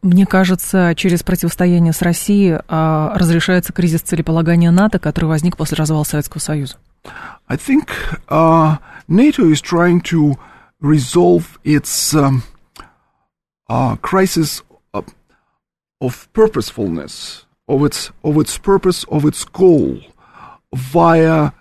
Мне 0.02 0.26
кажется, 0.26 0.94
через 0.96 1.22
противостояние 1.22 1.94
с 1.94 2.02
Россией 2.02 2.60
а, 2.68 3.16
разрешается 3.16 3.72
кризис 3.72 4.02
целеполагания 4.02 4.70
НАТО, 4.70 4.98
который 4.98 5.24
возник 5.24 5.56
после 5.56 5.76
развала 5.76 6.04
Советского 6.04 6.40
Союза. 6.40 6.76
I 7.48 7.56
think 7.56 7.88
uh, 8.28 8.78
NATO 9.08 9.50
is 9.50 9.60
trying 9.62 10.02
to 10.02 10.36
resolve 10.80 11.58
its 11.64 12.14
um, 12.14 12.42
uh, 13.68 13.96
crisis 13.96 14.62
of, 14.92 15.06
of 16.00 16.28
purposefulness, 16.32 17.46
of 17.66 17.82
its 17.84 18.12
of 18.22 18.38
its 18.38 18.58
purpose, 18.58 19.04
of 19.08 19.24
its 19.24 19.44
goal, 19.44 20.00
via 20.72 21.52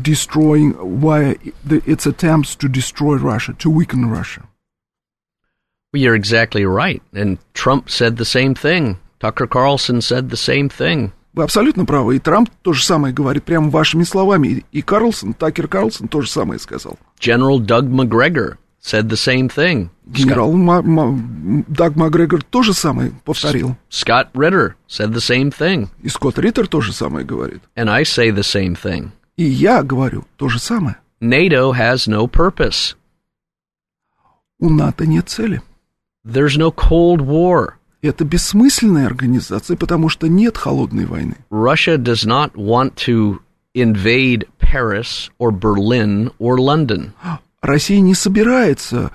destroying 0.00 0.74
via 1.00 1.34
the, 1.64 1.82
its 1.86 2.06
attempts 2.06 2.54
to 2.56 2.68
destroy 2.68 3.16
Russia, 3.16 3.54
to 3.58 3.70
weaken 3.70 4.10
Russia. 4.10 4.42
Well, 5.92 6.02
you're 6.02 6.14
exactly 6.14 6.64
right. 6.64 7.02
And 7.14 7.38
Trump 7.54 7.88
said 7.90 8.16
the 8.16 8.24
same 8.24 8.54
thing. 8.54 8.98
Tucker 9.20 9.46
Carlson 9.46 10.00
said 10.02 10.30
the 10.30 10.36
same 10.36 10.68
thing. 10.68 11.12
Вы 11.34 11.44
абсолютно 11.44 11.84
правы. 11.84 12.16
И 12.16 12.18
Трамп 12.18 12.50
то 12.62 12.72
же 12.72 12.82
самое 12.84 13.14
говорит, 13.14 13.44
прямо 13.44 13.70
вашими 13.70 14.02
словами. 14.04 14.48
И- 14.48 14.64
И 14.72 14.82
Карлсон, 14.82 15.34
Такер 15.34 15.68
Карлсон 15.68 16.08
то 16.08 16.20
же 16.20 16.28
самое 16.28 16.58
сказал. 16.60 16.98
General 17.20 17.58
Doug 17.58 17.88
McGregor 17.88 18.56
said 18.82 19.08
the 19.08 19.16
same 19.16 19.48
thing. 19.48 19.88
Генерал 20.06 20.52
Ма- 20.52 20.82
Ма- 20.82 21.64
Даг 21.68 21.96
Макгрегор 21.96 22.42
то 22.42 22.62
же 22.62 22.74
самое 22.74 23.12
повторил. 23.24 23.76
Scott 23.90 24.32
Ritter 24.34 24.74
said 24.88 25.12
the 25.12 25.20
same 25.20 25.50
thing. 25.52 25.88
И 26.02 26.08
Скотт 26.08 26.38
Риттер 26.38 26.66
то 26.66 26.80
же 26.80 26.92
самое 26.92 27.24
говорит. 27.24 27.62
And 27.76 27.88
I 27.90 28.02
say 28.04 28.30
the 28.30 28.42
same 28.42 28.74
thing. 28.74 29.10
И 29.35 29.43
я 29.43 29.83
говорю 29.83 30.25
то 30.37 30.49
же 30.49 30.59
самое. 30.59 30.97
NATO 31.19 31.71
has 31.73 32.07
no 32.07 32.27
purpose. 32.27 32.95
У 34.59 34.69
НАТО 34.69 35.05
нет 35.05 35.29
цели. 35.29 35.61
There's 36.25 36.57
no 36.57 36.71
Cold 36.71 37.21
War. 37.21 37.73
Это 38.01 38.25
бессмысленная 38.25 39.05
организация, 39.05 39.77
потому 39.77 40.09
что 40.09 40.27
нет 40.27 40.57
холодной 40.57 41.05
войны. 41.05 41.37
Russia 41.49 41.97
does 41.97 42.25
not 42.25 42.53
want 42.55 42.95
to 42.95 43.39
invade 43.73 44.47
Paris 44.59 45.31
or 45.39 45.51
Berlin 45.51 46.31
or 46.37 46.57
London. 46.57 47.13
Россия 47.61 48.01
не 48.01 48.13
собирается 48.13 49.11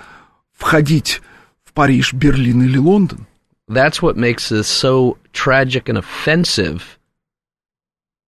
входить 0.52 1.20
в 1.64 1.72
Париж, 1.72 2.12
Берлин 2.12 2.62
или 2.62 2.78
Лондон. 2.78 3.26
That's 3.68 4.00
what 4.00 4.16
makes 4.16 4.48
this 4.48 4.66
so 4.66 5.18
tragic 5.32 5.88
and 5.88 5.98
offensive 5.98 6.98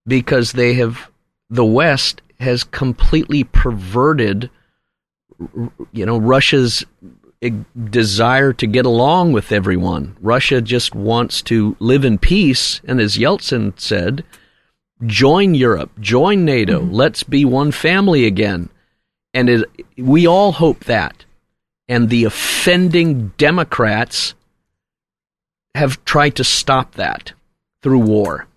because 0.06 0.52
they 0.52 0.74
have, 0.74 1.09
the 1.49 1.65
West 1.65 2.21
has 2.39 2.63
completely 2.63 3.43
perverted, 3.43 4.49
r- 5.39 5.71
you 5.91 6.05
know, 6.05 6.17
Russia's 6.17 6.85
eh, 7.41 7.51
desire 7.89 8.53
to 8.53 8.67
get 8.67 8.85
along 8.85 9.33
with 9.33 9.51
everyone. 9.51 10.15
Russia 10.21 10.61
just 10.61 10.95
wants 10.95 11.41
to 11.43 11.75
live 11.79 12.03
in 12.05 12.17
peace, 12.17 12.81
and 12.85 12.99
as 12.99 13.17
Yeltsin 13.17 13.79
said, 13.79 14.23
join 15.05 15.55
Europe, 15.55 15.91
join 15.99 16.45
NATO, 16.45 16.81
let's 16.81 17.23
be 17.23 17.45
one 17.45 17.71
family 17.71 18.25
again. 18.25 18.69
And 19.33 19.49
it, 19.49 19.65
we 19.97 20.25
all 20.25 20.53
hope 20.53 20.85
that. 20.85 21.25
And 21.87 22.09
the 22.09 22.23
offending 22.23 23.33
Democrats 23.37 24.33
have 25.75 26.03
tried 26.05 26.35
to 26.37 26.43
stop 26.43 26.95
that 26.95 27.33
through 27.81 27.99
war. 27.99 28.47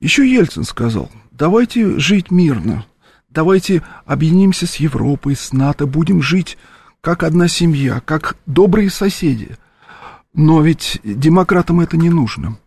Еще 0.00 0.24
Ельцин 0.24 0.64
сказал, 0.64 1.10
давайте 1.37 1.99
жить 1.99 2.31
мирно, 2.31 2.85
давайте 3.29 3.83
объединимся 4.05 4.67
с 4.67 4.75
Европой, 4.75 5.35
с 5.35 5.53
НАТО, 5.53 5.85
будем 5.85 6.21
жить 6.21 6.57
как 7.01 7.23
одна 7.23 7.47
семья, 7.47 8.01
как 8.03 8.37
добрые 8.45 8.89
соседи. 8.89 9.57
Но 10.33 10.61
ведь 10.61 10.99
демократам 11.03 11.79
это 11.79 11.97
не 11.97 12.09
нужно. 12.09 12.57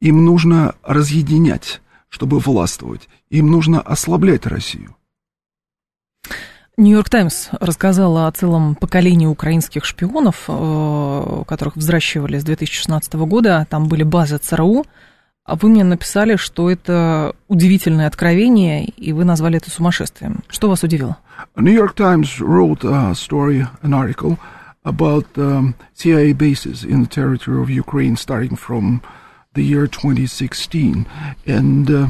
Им 0.00 0.24
нужно 0.24 0.74
разъединять, 0.82 1.80
чтобы 2.08 2.38
властвовать. 2.38 3.08
Им 3.30 3.50
нужно 3.50 3.80
ослаблять 3.80 4.46
Россию. 4.46 4.94
Нью-Йорк 6.76 7.08
Таймс 7.08 7.48
рассказала 7.52 8.26
о 8.26 8.32
целом 8.32 8.74
поколении 8.74 9.24
украинских 9.24 9.86
шпионов, 9.86 10.44
э, 10.46 11.44
которых 11.48 11.76
взращивали 11.76 12.38
с 12.38 12.44
2016 12.44 13.14
года. 13.14 13.66
Там 13.70 13.88
были 13.88 14.02
базы 14.02 14.36
ЦРУ. 14.36 14.84
А 15.46 15.54
вы 15.54 15.68
мне 15.68 15.84
написали, 15.84 16.34
что 16.34 16.68
это 16.68 17.34
удивительное 17.46 18.08
откровение, 18.08 18.84
и 18.84 19.12
вы 19.12 19.24
назвали 19.24 19.58
это 19.58 19.70
сумасшествием. 19.70 20.42
Что 20.48 20.68
вас 20.68 20.82
удивило? 20.82 21.18
New 21.56 21.72
York 21.72 21.94
Times 21.94 22.40
wrote 22.40 22.84
a 22.84 23.14
story, 23.14 23.64
an 23.82 23.94
article 23.94 24.38
about 24.84 25.26
um, 25.36 25.74
CIA 25.94 26.32
bases 26.32 26.84
in 26.84 27.02
the 27.02 27.08
territory 27.08 27.62
of 27.62 27.70
Ukraine 27.70 28.16
starting 28.16 28.56
from 28.56 29.02
the 29.54 29.62
year 29.62 29.86
2016. 29.86 31.06
And 31.46 31.90
uh, 31.90 32.06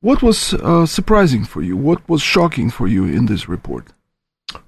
what 0.00 0.22
was 0.22 0.54
uh, 0.54 0.86
surprising 0.86 1.44
for 1.44 1.62
you? 1.62 1.76
What 1.76 2.08
was 2.08 2.22
shocking 2.22 2.70
for 2.70 2.88
you 2.88 3.04
in 3.04 3.26
this 3.26 3.48
report? 3.48 3.88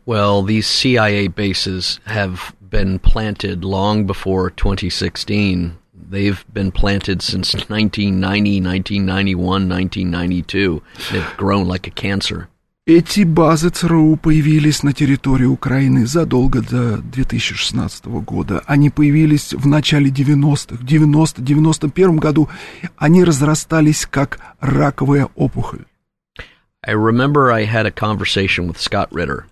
Well, 0.05 0.43
these 0.43 0.67
CIA 0.67 1.29
bases 1.29 2.01
have 2.05 2.55
been 2.61 2.99
planted 2.99 3.65
long 3.65 4.07
before 4.07 4.51
2016. 4.51 5.79
They've 6.11 6.45
been 6.53 6.71
planted 6.71 7.23
since 7.23 7.55
1990, 7.55 8.61
1991, 8.61 9.69
1992. 9.69 10.83
They've 11.13 11.37
grown 11.37 11.67
like 11.67 11.87
a 11.87 11.91
cancer. 11.91 12.49
Эти 12.87 13.25
базы 13.25 13.71
ЦРУ 13.71 14.17
появились 14.17 14.83
на 14.83 14.93
территории 14.93 15.47
Украины 15.47 16.05
задолго 16.07 16.61
до 16.61 16.99
2016 16.99 18.05
года. 18.23 18.63
Они 18.67 18.91
появились 18.91 19.55
в 19.55 19.67
начале 19.67 20.11
90-х, 20.11 20.77
в 20.77 20.85
90-91 20.85 22.17
году. 22.19 22.51
Они 22.99 23.25
разрастались 23.25 24.05
как 24.05 24.39
раковая 24.61 25.29
опухоль. 25.35 25.87
I 26.87 26.93
remember 26.93 27.51
I 27.51 27.65
had 27.65 27.87
a 27.87 27.91
conversation 27.91 28.69
with 28.69 28.77
Scott 28.79 29.09
Ritter, 29.11 29.45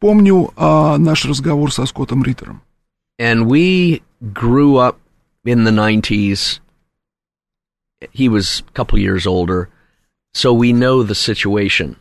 Помню 0.00 0.50
а, 0.56 0.96
наш 0.96 1.26
разговор 1.26 1.70
со 1.70 1.84
Скоттом 1.84 2.24
Риттером. 2.24 2.62
and 3.18 3.46
we 3.46 4.00
grew 4.32 4.78
up 4.78 4.96
in 5.45 5.63
the 5.63 5.71
90s. 5.71 6.59
He 8.11 8.29
was 8.29 8.63
a 8.67 8.71
couple 8.73 8.99
years 8.99 9.25
older, 9.25 9.69
so 10.33 10.53
we 10.53 10.71
know 10.73 11.03
the 11.03 11.15
situation. 11.15 11.95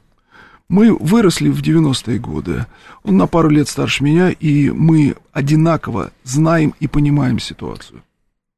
Мы 0.68 0.96
выросли 0.96 1.48
в 1.48 1.62
90-е 1.62 2.18
годы. 2.18 2.66
Он 3.04 3.16
на 3.16 3.26
пару 3.28 3.48
лет 3.50 3.68
старше 3.68 4.02
меня, 4.02 4.30
и 4.30 4.70
мы 4.70 5.14
одинаково 5.32 6.10
знаем 6.24 6.74
и 6.80 6.88
понимаем 6.88 7.38
ситуацию. 7.38 8.02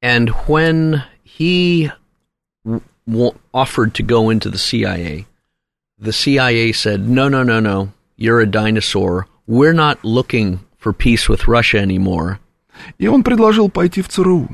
And 0.03 0.31
when 0.47 1.03
he 1.23 1.91
w- 2.65 2.83
w- 3.07 3.35
offered 3.53 3.95
to 3.95 4.03
go 4.03 4.31
into 4.31 4.49
the 4.49 4.59
CIA, 4.59 5.27
the 5.99 6.13
CIA 6.13 6.73
said, 6.73 7.09
no, 7.09 7.29
no, 7.29 7.43
no, 7.43 7.61
no, 7.61 7.93
you're 8.17 8.41
a 8.41 8.47
dinosaur. 8.47 9.27
We're 9.47 9.75
not 9.75 10.03
looking 10.03 10.61
for 10.79 10.93
peace 10.93 11.29
with 11.29 11.47
Russia 11.47 11.79
anymore. 11.79 12.39
И 12.99 13.09
он 13.09 13.23
предложил 13.23 13.69
пойти 13.69 14.03
в 14.03 14.09
ЦРУ, 14.09 14.49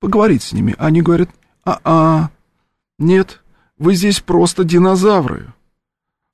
Поговорить 0.00 0.42
с 0.42 0.52
ними. 0.52 0.74
Они 0.78 1.02
говорят, 1.02 1.30
а-а, 1.64 2.30
нет, 2.98 3.40
вы 3.78 3.94
здесь 3.94 4.20
просто 4.20 4.64
динозавры. 4.64 5.52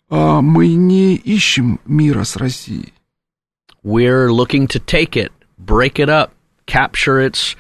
А 0.09 0.41
мы 0.41 0.75
не 0.75 1.17
ищем 1.17 1.81
мира 1.85 2.25
с 2.25 2.37
Россией. 2.37 2.95
We're 3.83 4.29
looking 4.29 4.67
to 4.69 4.81
take 4.81 5.17
it, 5.17 5.33
break 5.59 5.95
it 5.99 6.09
up, 6.09 6.31
capture 6.67 7.21
its 7.21 7.57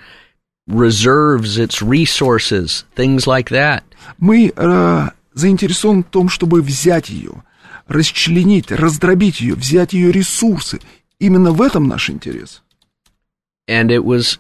reserves, 0.66 1.59
its 1.59 1.82
resources, 1.82 2.84
things 2.96 3.26
like 3.26 3.50
that. 3.50 3.82
Мы 4.18 4.52
э, 4.54 5.09
заинтересованы 5.34 6.02
в 6.02 6.07
том, 6.07 6.28
чтобы 6.28 6.62
взять 6.62 7.11
ее, 7.11 7.44
расчленить, 7.86 8.72
раздробить 8.72 9.40
ее, 9.40 9.54
взять 9.54 9.92
ее 9.92 10.11
ресурсы. 10.11 10.80
Именно 11.18 11.52
в 11.52 11.62
этом 11.62 11.86
наш 11.86 12.11
интерес. 12.11 12.62
and 13.68 13.90
it 13.90 14.04
was 14.04 14.38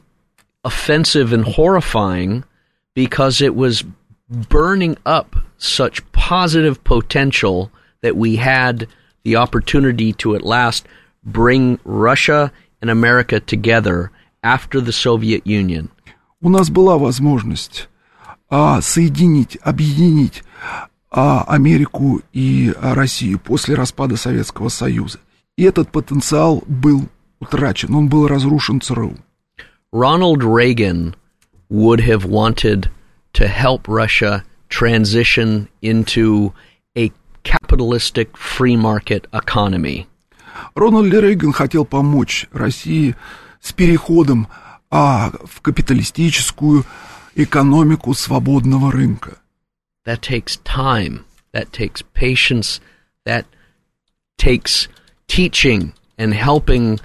offensive 0.65 1.33
and 1.33 1.45
horrifying 1.45 2.43
because 2.93 3.41
it 3.41 3.55
was 3.55 3.83
burning 4.29 4.97
up 5.05 5.35
such 5.57 6.09
positive 6.11 6.83
potential 6.83 7.71
that 8.01 8.15
we 8.15 8.37
had 8.37 8.87
the 9.23 9.35
opportunity 9.35 10.13
to 10.13 10.35
at 10.35 10.43
last 10.43 10.87
bring 11.23 11.79
Russia 11.83 12.51
and 12.81 12.89
America 12.89 13.39
together 13.39 14.11
after 14.43 14.81
the 14.81 14.91
Soviet 14.91 15.45
Union. 15.45 15.89
У 16.41 16.49
нас 16.49 16.71
была 16.71 16.97
возможность 16.97 17.87
а, 18.49 18.81
соединить, 18.81 19.57
объединить 19.61 20.43
а, 21.11 21.43
Америку 21.43 22.21
и 22.33 22.73
а, 22.75 22.95
Россию 22.95 23.39
после 23.39 23.75
распада 23.75 24.17
Советского 24.17 24.69
Союза. 24.69 25.19
И 25.57 25.63
этот 25.63 25.91
потенциал 25.91 26.63
был 26.65 27.07
утрачен, 27.39 27.93
он 27.93 28.07
был 28.09 28.27
разрушен 28.27 28.81
ЦРУ. 28.81 29.15
Ronald 29.91 30.43
Reagan 30.43 31.15
would 31.69 32.01
have 32.01 32.25
wanted 32.25 32.89
to 33.33 33.47
help 33.47 33.87
Russia 33.87 34.43
transition 34.69 35.67
into 35.81 36.53
a 36.95 37.11
capitalistic 37.43 38.37
free 38.37 38.75
market 38.75 39.27
economy. 39.33 40.07
Рональд 40.75 41.13
Рейган 41.13 41.53
хотел 41.53 41.85
помочь 41.85 42.47
России 42.51 43.15
с 43.61 43.73
переходом 43.73 44.47
а, 44.89 45.31
в 45.45 45.61
капиталистическую 45.61 46.85
экономику 47.35 48.13
свободного 48.13 48.91
рынка. 48.91 49.37
that 50.05 50.21
takes 50.21 50.57
time 50.57 51.25
that 51.53 51.71
takes 51.71 52.01
patience 52.13 52.79
that 53.25 53.45
takes 54.37 54.87
teaching 55.27 55.93
and 56.17 56.33
helping 56.33 56.99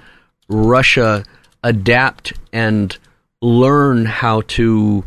russia 0.47 1.23
adapt 1.62 2.32
and 2.52 2.98
learn 3.40 4.06
how 4.06 4.40
to 4.42 5.04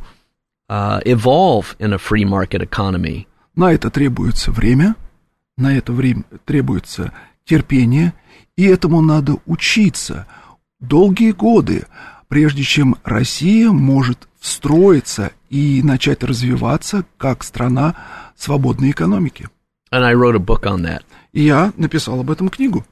uh, 0.70 1.00
evolve 1.06 1.76
in 1.80 1.94
a 1.94 1.98
free 1.98 2.26
market 2.26 2.62
economy 2.62 3.28
На 3.56 3.72
это 3.72 3.90
требуется 3.90 4.52
время, 4.52 4.96
на 5.58 5.78
это 5.78 5.94
время 5.94 6.24
требуется 6.46 7.14
терпение, 7.46 8.14
и 8.58 8.66
этому 8.66 9.02
надо 9.02 9.38
учиться 9.46 10.28
долгие 10.82 11.32
годы, 11.32 11.86
прежде 12.28 12.64
чем 12.64 12.98
Россия 13.06 13.72
может 13.72 14.28
встроиться 14.40 15.32
и 15.50 15.82
начать 15.84 16.24
развиваться 16.24 17.06
как 17.18 17.44
страна 17.44 17.96
свободной 18.36 18.92
экономики. 18.92 19.48
and 19.92 20.04
i 20.04 20.14
wrote 20.14 20.36
a 20.36 20.40
book 20.40 20.64
on 20.64 20.82
that 20.82 21.04
И 21.32 21.44
я 21.44 21.72
написал 21.78 22.20
об 22.20 22.32
этом 22.32 22.50
книгу. 22.50 22.86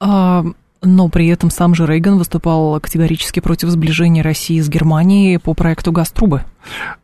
А, 0.00 0.44
но 0.82 1.08
при 1.08 1.28
этом 1.28 1.50
сам 1.50 1.74
же 1.74 1.86
Рейган 1.86 2.18
выступал 2.18 2.80
категорически 2.80 3.40
против 3.40 3.68
сближения 3.70 4.22
России 4.22 4.60
с 4.60 4.68
Германией 4.68 5.38
по 5.38 5.54
проекту 5.54 5.92
«Газтрубы». 5.92 6.44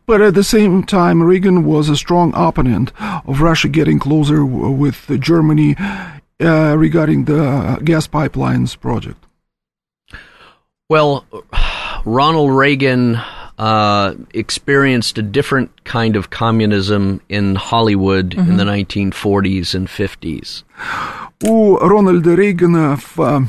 But 0.07 0.21
at 0.21 0.33
the 0.33 0.43
same 0.43 0.83
time, 0.83 1.21
Reagan 1.21 1.63
was 1.65 1.89
a 1.89 1.95
strong 1.95 2.33
opponent 2.33 2.91
of 3.25 3.41
Russia 3.41 3.67
getting 3.67 3.99
closer 3.99 4.45
with 4.45 4.95
Germany 5.19 5.75
uh, 6.39 6.75
regarding 6.77 7.25
the 7.25 7.77
gas 7.83 8.07
pipelines 8.07 8.79
project. 8.79 9.17
Well, 10.89 11.25
Ronald 12.05 12.51
Reagan 12.51 13.19
uh, 13.57 14.13
experienced 14.33 15.17
a 15.17 15.21
different 15.21 15.83
kind 15.83 16.15
of 16.15 16.29
communism 16.29 17.21
in 17.27 17.55
Hollywood 17.55 18.35
in 18.35 18.57
the 18.57 18.63
1940s 18.63 19.75
and 19.75 19.87
50s. 19.87 20.63
У 21.43 21.77
Рональда 21.77 22.35
Рейгана 22.35 22.97
в 22.97 23.47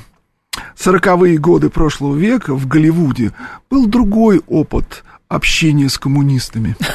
а, 0.58 0.62
сороковые 0.76 1.38
годы 1.38 1.70
прошлого 1.70 2.16
века 2.16 2.54
в 2.54 2.68
Голливуде 2.68 3.32
был 3.70 3.88
другой 3.88 4.42
опыт 4.48 5.04
общения 5.28 5.90
с 5.90 5.98
коммунистами. 5.98 6.76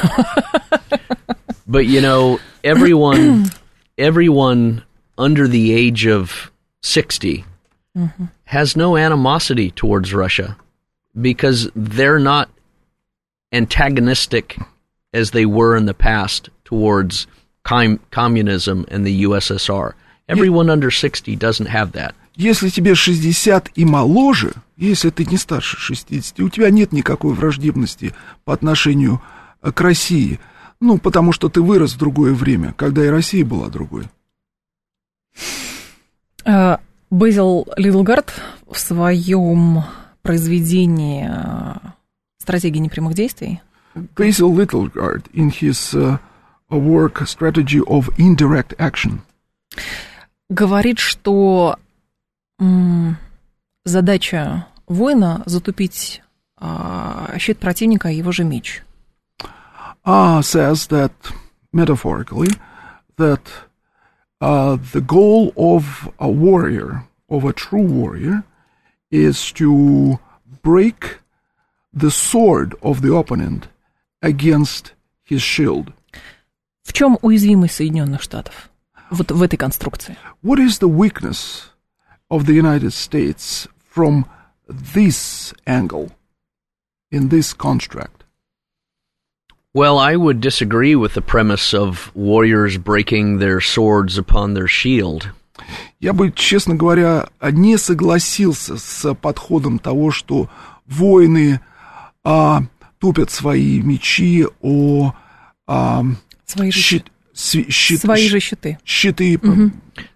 But 1.67 1.85
you 1.85 2.01
know, 2.01 2.39
everyone, 2.63 3.51
everyone 3.97 4.83
under 5.17 5.47
the 5.47 5.73
age 5.73 6.07
of 6.07 6.51
60 6.81 7.45
has 8.45 8.75
no 8.75 8.97
animosity 8.97 9.71
towards 9.71 10.13
Russia 10.13 10.57
because 11.19 11.69
they're 11.75 12.19
not 12.19 12.49
antagonistic 13.51 14.57
as 15.13 15.31
they 15.31 15.45
were 15.45 15.75
in 15.75 15.85
the 15.85 15.93
past 15.93 16.49
towards 16.63 17.27
com- 17.63 17.99
communism 18.11 18.85
and 18.89 19.05
the 19.05 19.23
USSR. 19.23 19.93
Everyone 20.27 20.69
under 20.69 20.91
60 20.91 21.35
doesn't 21.35 21.65
have 21.65 21.91
that. 21.93 22.15
Если 22.36 22.68
тебе 22.68 22.94
60 22.94 23.70
и 23.76 23.84
моложе, 23.84 24.52
если 24.76 25.10
ты 25.10 25.24
не 25.24 25.36
старше 25.36 25.76
60, 25.78 26.40
у 26.40 26.48
тебя 26.48 26.70
нет 26.70 26.92
никакой 26.92 27.32
враждебности 27.34 28.14
по 28.44 28.52
отношению 28.52 29.22
э, 29.62 29.70
к 29.70 29.80
России. 29.80 30.40
Ну, 30.80 30.98
потому 30.98 31.32
что 31.32 31.48
ты 31.48 31.62
вырос 31.62 31.94
в 31.94 31.98
другое 31.98 32.34
время, 32.34 32.74
когда 32.76 33.04
и 33.04 33.08
Россия 33.08 33.44
была 33.44 33.68
другой. 33.68 34.04
Э, 36.44 36.78
Безил 37.10 37.68
Лидлгард 37.76 38.34
в 38.66 38.78
своем 38.78 39.84
произведении 40.22 41.28
э, 41.30 41.76
«Стратегия 42.38 42.80
непрямых 42.80 43.14
действий» 43.14 43.60
Basil 44.16 44.52
Littleguard, 44.52 45.26
in 45.32 45.50
his 45.50 45.94
uh, 45.94 46.18
work 46.68 47.22
Strategy 47.26 47.80
of 47.86 48.10
Indirect 48.18 48.74
Action, 48.78 49.20
говорит, 50.48 50.98
что 50.98 51.76
задача 53.84 54.66
воина 54.86 55.42
затупить 55.46 56.22
а, 56.56 57.34
щит 57.38 57.58
противника 57.58 58.08
и 58.08 58.16
его 58.16 58.32
же 58.32 58.44
меч. 58.44 58.82
uh, 60.04 60.42
says 60.42 60.88
that, 60.88 61.12
metaphorically, 61.72 62.50
that 63.16 63.50
uh, 64.40 64.76
the 64.92 65.00
goal 65.00 65.52
of 65.56 66.10
a 66.18 66.30
warrior, 66.30 67.04
of 67.28 67.44
a 67.44 67.52
true 67.52 67.82
warrior, 67.82 68.44
is 69.10 69.52
to 69.52 70.18
break 70.62 71.18
the 71.92 72.10
sword 72.10 72.74
of 72.82 73.02
the 73.02 73.14
opponent 73.14 73.68
against 74.22 74.92
his 75.24 75.42
shield. 75.42 75.92
В 76.82 76.92
чем 76.92 77.18
уязвимость 77.22 77.76
Соединенных 77.76 78.20
Штатов 78.20 78.70
вот 79.10 79.30
в 79.30 79.42
этой 79.42 79.56
конструкции? 79.56 80.16
What 80.42 80.58
is 80.58 80.80
the 80.80 80.88
weakness 80.88 81.70
of 82.29 82.45
the 82.45 82.53
United 82.53 82.91
States 82.93 83.67
from 83.77 84.25
this 84.67 85.53
angle 85.65 86.11
in 87.11 87.29
this 87.29 87.53
construct? 87.53 88.23
Well, 89.73 89.99
I 89.99 90.15
would 90.15 90.41
disagree 90.41 90.95
with 90.95 91.13
the 91.13 91.21
premise 91.21 91.73
of 91.73 92.11
warriors 92.15 92.77
breaking 92.77 93.37
their 93.39 93.61
swords 93.61 94.17
upon 94.17 94.53
their 94.55 94.67
shield. 94.67 95.29
Я 95.99 96.13
бы, 96.13 96.31
честно 96.31 96.73
говоря, 96.75 97.29
не 97.51 97.77
согласился 97.77 98.77
с 98.77 99.13
подходом 99.15 99.77
того, 99.77 100.09
что 100.11 100.49
воины 100.87 101.59
а, 102.23 102.63
тупят 102.97 103.29
свои 103.29 103.81
мечи 103.81 104.45
о 104.61 105.13
а, 105.67 106.03
Свои 106.45 106.71
же, 106.71 106.79
щит- 106.79 107.11
сви- 107.33 107.69
щит- 107.69 107.99
свои 108.01 108.27
же 108.27 108.39
щиты. 108.39 108.77
щиты. 108.83 109.37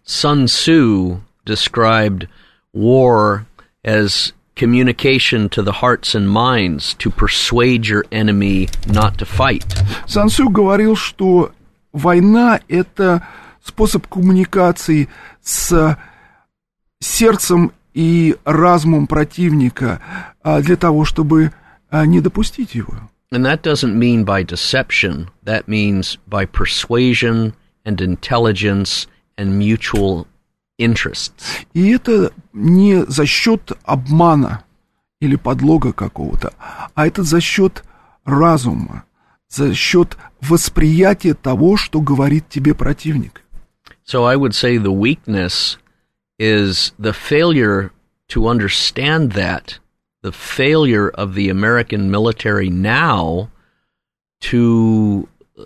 Sun 0.06 0.46
Tzu 0.46 1.20
described 1.48 2.28
war 2.74 3.46
as 3.84 4.34
communication 4.56 5.50
to 5.50 5.62
the 5.62 5.72
hearts 5.72 6.16
and 6.16 6.30
minds 6.30 6.94
to 6.96 7.10
persuade 7.10 7.88
your 7.88 8.06
enemy 8.12 8.70
not 8.88 9.18
to 9.18 9.26
fight. 9.26 9.66
Сан 10.08 10.30
Сю 10.30 10.50
говорил, 10.50 10.96
что 10.96 11.52
война – 11.92 12.68
это 12.68 13.26
способ 13.64 14.08
коммуникации 14.08 15.10
с 15.42 15.98
сердцем 17.00 17.74
и 17.94 18.36
разумом 18.46 19.08
противника 19.08 20.02
а, 20.42 20.62
для 20.62 20.76
того, 20.76 21.06
чтобы 21.06 21.52
а, 21.90 22.06
не 22.06 22.22
допустить 22.22 22.76
его. 22.76 22.94
And 23.32 23.46
that 23.46 23.64
doesn't 23.64 23.98
mean 23.98 24.26
by 24.26 24.44
deception, 24.44 25.30
that 25.44 25.68
means 25.68 26.18
by 26.28 26.46
persuasion 26.46 27.54
and 27.84 28.00
intelligence 28.00 29.08
and 29.38 29.58
mutual 29.58 30.28
interests. 30.79 31.67
И 31.75 31.91
это 31.91 32.33
не 32.53 33.05
за 33.07 33.27
счет 33.27 33.73
обмана 33.85 34.65
или 35.21 35.37
подлога 35.37 35.93
какого-то, 35.93 36.55
а 36.95 37.07
это 37.07 37.23
за 37.23 37.41
счет 37.41 37.85
разума, 38.25 39.05
за 39.49 39.75
счет 39.75 40.17
восприятия 40.41 41.35
того, 41.35 41.77
что 41.77 42.01
говорит 42.01 42.49
тебе 42.49 42.75
противник. 42.75 43.43
So 44.05 44.25
I 44.25 44.37
would 44.37 44.55
say 44.55 44.79
the 44.79 44.93
weakness 44.93 45.77
is 46.39 46.93
the 46.99 47.13
failure 47.13 47.91
to 48.29 48.47
understand 48.47 49.33
that, 49.33 49.79
the 50.23 50.33
failure 50.33 51.09
of 51.09 51.35
the 51.35 51.49
American 51.49 52.11
military 52.11 52.71
now 52.71 53.51
to 54.41 55.29
uh, 55.59 55.65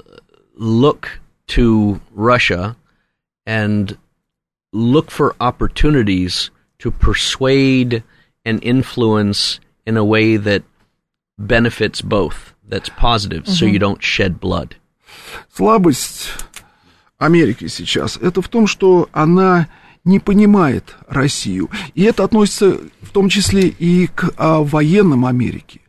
look 0.54 1.20
to 1.48 2.00
Russia 2.12 2.76
and 3.44 3.98
look 4.72 5.10
for 5.10 5.34
opportunities 5.40 6.50
to 6.78 6.90
persuade 6.90 8.02
and 8.44 8.62
influence 8.62 9.60
in 9.86 9.96
a 9.96 10.04
way 10.04 10.36
that 10.36 10.62
benefits 11.38 12.00
both, 12.00 12.54
that's 12.66 12.88
positive, 12.88 13.46
so 13.46 13.64
you 13.66 13.78
don't 13.78 14.02
shed 14.02 14.40
blood. 14.40 14.76
Слабость 15.54 16.30
Америки 17.18 17.68
сейчас 17.68 18.16
это 18.16 18.42
в 18.42 18.48
том, 18.48 18.66
что 18.66 19.08
она 19.12 19.68
не 20.04 20.18
понимает 20.18 20.96
Россию. 21.06 21.70
И 21.94 22.02
это 22.02 22.24
относится 22.24 22.78
в 23.00 23.10
том 23.10 23.28
числе 23.28 23.68
и 23.68 24.08
к 24.08 24.30
а, 24.36 24.58
военным 24.60 25.26
Америки. 25.26 25.80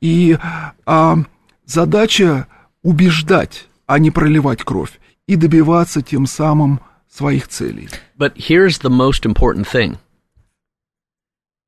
И 0.00 0.38
а, 0.86 1.18
задача 1.66 2.46
убеждать, 2.82 3.66
а 3.86 3.98
не 3.98 4.10
проливать 4.10 4.62
кровь, 4.62 4.98
и 5.26 5.36
добиваться 5.36 6.02
тем 6.02 6.26
самым 6.26 6.80
своих 7.14 7.48
целей. 7.48 7.88
But 8.16 8.34
here's 8.36 8.78
the 8.78 8.90
most 8.90 9.24
important 9.24 9.66
thing 9.66 9.98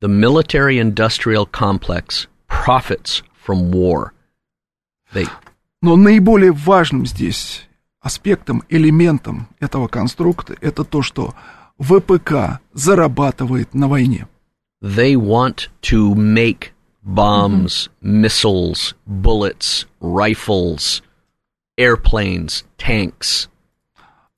the 0.01 0.09
military 0.09 0.79
industrial 0.79 1.47
complex 1.47 2.27
profits 2.49 3.23
from 3.35 3.71
war. 3.71 4.13
They, 5.15 5.29
Но 5.83 5.97
наиболее 5.97 6.53
важным 6.53 7.07
здесь 7.07 7.69
аспектом, 8.01 8.63
элементом 8.69 9.49
этого 9.61 9.89
конструкта 9.89 10.57
это 10.61 10.85
то, 10.85 11.03
что 11.03 11.35
ВПК 11.79 12.61
зарабатывает 12.73 13.75
на 13.75 13.89
войне. 13.89 14.27
they 14.83 15.17
want 15.17 15.69
to 15.83 16.15
make 16.15 16.73
bombs, 17.03 17.89
missiles, 18.01 18.95
bullets, 19.07 19.87
rifles, 20.01 21.03
airplanes, 21.79 22.65
tanks. 22.79 23.49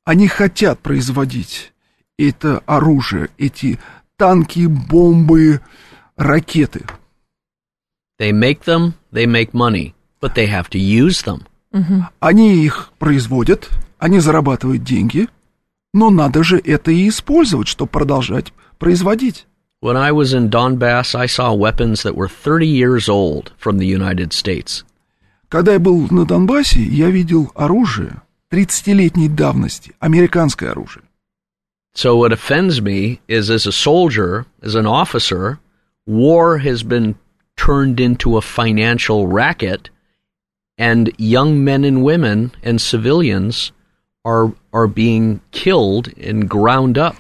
Они 0.09 0.27
хотят 0.27 0.79
производить 0.79 1.75
это 2.17 2.63
оружие, 2.65 3.29
эти 3.37 3.79
танки, 4.17 4.65
бомбы, 4.65 5.61
ракеты. 6.17 6.87
They 8.19 8.33
make 8.33 8.65
them, 8.65 8.95
they 9.13 9.27
make 9.27 9.53
money, 9.53 9.93
but 10.19 10.33
they 10.35 10.47
have 10.47 10.71
to 10.71 10.79
use 10.79 11.23
them. 11.23 11.43
Они 12.21 12.65
их 12.65 12.91
производят, 12.99 13.69
они 13.99 14.19
зарабатывают 14.21 14.83
деньги, 14.83 15.29
но 15.93 16.09
надо 16.09 16.43
же 16.43 16.57
это 16.57 16.91
и 16.91 17.07
использовать, 17.11 17.69
чтобы 17.69 17.91
продолжать 17.91 18.55
производить. 18.79 19.47
When 19.83 19.99
I 19.99 20.13
was 20.13 20.33
in 20.33 20.49
Donbass, 20.49 21.15
I 21.15 21.27
saw 21.27 21.53
weapons 21.53 22.03
that 22.05 22.15
were 22.15 22.31
30 22.31 22.67
years 22.67 23.11
old 23.11 23.53
from 23.63 23.77
the 23.77 23.85
United 23.85 24.33
States. 24.33 24.87
Когда 25.51 25.75
я 25.75 25.79
был 25.79 26.09
на 26.11 26.25
Донбассе, 26.25 26.83
я 26.83 27.11
видел 27.11 27.53
оружие 27.55 28.23
30-летней 28.53 29.29
давности, 29.29 29.95
американское 30.01 30.71
оружие. 30.71 31.05
So 31.95 32.17
what 32.17 32.33
offends 32.33 32.81
me 32.81 33.21
is 33.29 33.51
as 33.51 33.67
a 33.67 33.73
soldier, 33.73 34.47
as 34.63 34.75
an 34.75 34.87
officer, 34.87 35.59
war 36.07 36.59
has 36.59 36.83
been 36.83 37.17
turned 37.57 37.99
into 37.99 38.37
a 38.37 38.41
financial 38.41 39.27
racket 39.27 39.91
and 40.79 41.13
young 41.19 41.65
men 41.65 41.85
and 41.85 42.05
women 42.05 42.53
and 42.63 42.81
civilians 42.81 43.73
are 44.25 44.53
are 44.73 44.87
being 44.87 45.41
killed 45.51 46.09
and 46.17 46.49
ground 46.49 46.97
up 46.97 47.17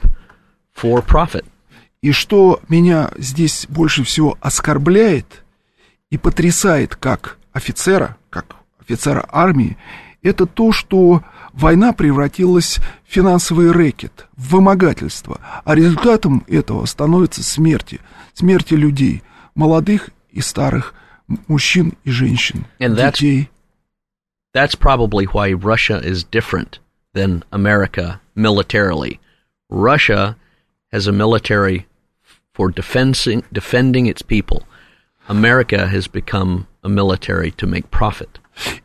for 0.73 1.03
profit. 1.03 1.45
И 2.01 2.13
что 2.13 2.61
меня 2.69 3.11
здесь 3.17 3.67
больше 3.69 4.05
всего 4.05 4.39
оскорбляет 4.41 5.43
и 6.11 6.17
потрясает 6.17 6.95
как 6.95 7.39
офицера, 7.53 8.17
как 8.31 8.57
офицера 8.81 9.29
армии, 9.31 9.77
это 10.29 10.47
то, 10.47 10.73
что 10.73 11.23
война 11.53 11.93
превратилась 11.93 12.79
в 13.07 13.13
финансовый 13.13 13.71
рэкет, 13.73 14.27
в 14.37 14.51
вымогательство, 14.55 15.41
а 15.65 15.75
результатом 15.75 16.45
этого 16.47 16.85
становится 16.87 17.43
смерти, 17.43 18.01
смерти 18.35 18.75
людей, 18.75 19.23
молодых 19.55 20.11
и 20.31 20.41
старых, 20.41 20.95
мужчин 21.47 21.95
и 22.05 22.11
женщин, 22.11 22.67
And 22.79 22.95
that's- 22.95 23.13
детей. 23.13 23.51
That's 24.55 24.75
probably 24.79 25.27
why 25.27 25.53
Russia 25.53 26.01
is 26.03 26.25
different 26.25 26.79
than 27.15 27.45
America 27.51 28.21
militarily. 28.35 29.21
Russia 29.69 30.37
has 30.93 31.07
a 31.07 31.13
military 31.13 31.87
for 32.55 32.71
defending 32.71 33.43
defending 33.53 34.07
its 34.07 34.23
people. 34.23 34.63
America 35.29 35.87
has 35.89 36.09
become 36.09 36.67
a 36.83 36.89
military 36.89 37.51
to 37.53 37.67
make 37.67 37.91
profit. 37.91 38.39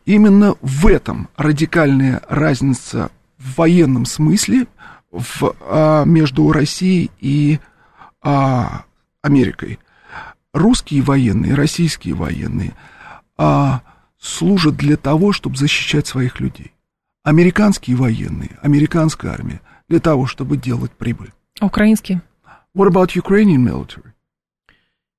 Именно 0.05 0.55
в 0.61 0.87
этом 0.87 1.29
радикальная 1.37 2.21
разница 2.27 3.11
в 3.37 3.57
военном 3.57 4.05
смысле 4.05 4.67
в, 5.11 5.55
а, 5.61 6.05
между 6.05 6.51
Россией 6.51 7.11
и 7.19 7.59
а, 8.21 8.83
Америкой. 9.21 9.79
Русские 10.53 11.01
военные, 11.01 11.55
российские 11.55 12.13
военные 12.13 12.73
а, 13.37 13.81
служат 14.19 14.75
для 14.75 14.97
того, 14.97 15.31
чтобы 15.31 15.57
защищать 15.57 16.07
своих 16.07 16.39
людей. 16.39 16.73
Американские 17.23 17.95
военные, 17.95 18.57
американская 18.61 19.31
армия 19.31 19.61
для 19.87 19.99
того, 19.99 20.25
чтобы 20.25 20.57
делать 20.57 20.91
прибыль. 20.91 21.31
А 21.59 21.65
украинские? 21.65 22.21
What 22.75 22.89
about 22.89 23.15
Ukrainian 23.15 23.63
military? 23.63 24.12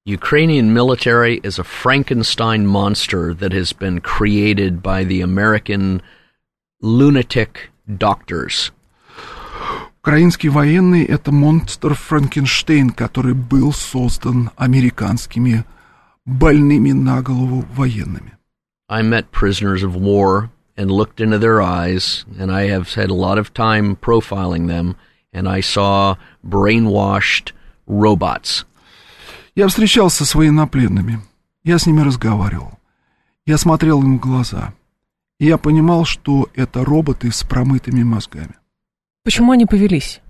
Ukrainian 0.05 0.73
military 0.73 1.39
is 1.43 1.59
a 1.59 1.63
Frankenstein 1.63 2.65
monster 2.65 3.33
that 3.33 3.53
has 3.53 3.73
been 3.73 3.99
created 4.01 4.81
by 4.81 5.03
the 5.03 5.21
American 5.21 6.01
lunatic 6.81 7.69
doctors. 7.85 8.71
Украинские 10.01 10.51
военные – 10.51 11.07
это 11.07 11.31
монстр 11.31 11.93
Франкенштейн, 11.93 12.89
который 12.91 13.33
был 13.33 13.73
создан 13.73 14.49
американскими 14.55 15.65
больными 16.25 16.91
на 16.91 17.21
голову 17.21 17.65
военными. 17.75 18.33
I 18.87 19.03
met 19.03 19.31
prisoners 19.31 19.83
of 19.83 19.95
war 19.95 20.49
and 20.75 20.89
looked 20.89 21.19
into 21.19 21.37
their 21.37 21.61
eyes, 21.61 22.25
and 22.39 22.51
I 22.51 22.67
have 22.67 22.95
had 22.95 23.11
a 23.11 23.13
lot 23.13 23.37
of 23.37 23.53
time 23.53 23.97
profiling 23.97 24.67
them, 24.67 24.95
and 25.31 25.47
I 25.47 25.61
saw 25.61 26.15
brainwashed 26.43 27.51
robots. 27.85 28.63
Я 29.54 29.68
встречался 29.68 30.24
с 30.24 30.34
военнопленными. 30.34 31.20
Я 31.62 31.78
с 31.78 31.86
ними 31.86 32.00
разговаривал. 32.02 32.72
Я 33.46 33.56
смотрел 33.58 34.02
им 34.02 34.18
в 34.18 34.20
глаза. 34.20 34.72
И 35.38 35.46
я 35.46 35.58
понимал, 35.58 36.04
что 36.04 36.48
это 36.54 36.84
роботы 36.84 37.30
с 37.30 37.42
промытыми 37.44 38.02
мозгами. 38.02 38.54
Почему 39.24 39.52
они 39.52 39.66
повелись 39.66 40.20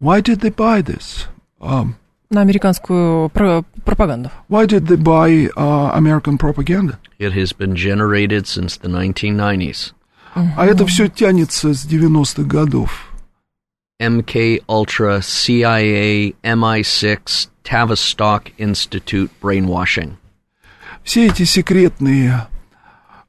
Why 0.00 0.22
did 0.22 0.40
they 0.40 0.54
buy 0.54 0.82
this? 0.82 1.26
Um, 1.60 1.94
на 2.30 2.42
американскую 2.42 3.30
про- 3.30 3.64
пропаганду? 3.84 4.30
why 4.48 4.64
did 4.66 4.86
they 4.86 4.96
buy 4.96 5.50
uh, 5.56 5.92
American 5.94 6.38
propaganda? 6.38 6.98
It 7.18 7.32
has 7.32 7.52
been 7.52 7.74
generated 7.74 8.46
since 8.46 8.76
the 8.80 8.88
1990s. 8.88 9.92
А 10.34 10.66
это 10.66 10.86
все 10.86 11.08
тянется 11.08 11.74
с 11.74 11.84
90-х 11.84 12.42
годов. 12.44 13.08
MK 14.00 14.62
Ultra, 14.68 15.18
CIA, 15.18 16.36
MI6, 16.44 17.48
Tavistock 17.68 18.50
Institute 18.56 19.30
brainwashing. 19.42 20.16
Все 21.04 21.26
эти 21.26 21.44
секретные 21.44 22.48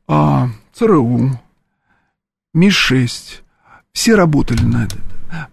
а, 0.07 0.49
ЦРУ, 0.73 1.39
МИ-6, 2.53 3.41
все 3.91 4.15
работали 4.15 4.61
на 4.63 4.85
это. 4.85 4.95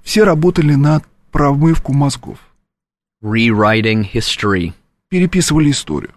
Все 0.02 0.22
работали 0.24 0.74
на 0.74 1.02
промывку 1.32 1.92
мозгов. 1.92 2.38
Rewriting 3.22 4.08
history, 4.08 4.72
Переписывали 5.10 5.70
историю. 5.70 6.12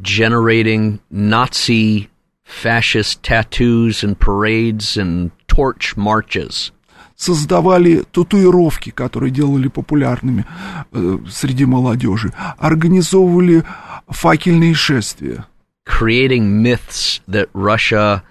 generating 0.00 1.00
Nazi 1.10 2.08
fascist 2.44 3.22
tattoos 3.22 4.02
and 4.02 4.18
parades 4.18 4.96
and 4.96 5.30
torch 5.46 5.96
marches. 5.96 6.72
Создавали 7.18 8.04
татуировки, 8.12 8.90
которые 8.90 9.30
делали 9.30 9.68
популярными 9.68 10.46
э, 10.92 11.18
среди 11.28 11.66
молодежи. 11.66 12.32
Организовывали 12.58 13.64
факельные 14.08 14.72
шествия. 14.72 15.44
creating 15.88 16.62
myths 16.62 17.20
that 17.26 17.48
Russia 17.54 18.22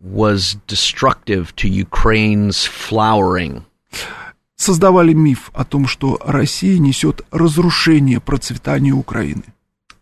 was 0.00 0.56
destructive 0.68 1.56
to 1.56 1.66
Ukraine's 1.68 2.64
flowering. 2.64 3.64
Создавали 4.56 5.12
миф 5.12 5.50
о 5.52 5.64
том, 5.64 5.86
что 5.86 6.20
Россия 6.24 6.78
несет 6.78 7.22
разрушение 7.30 8.20
процветания 8.20 8.92
Украины. 8.92 9.44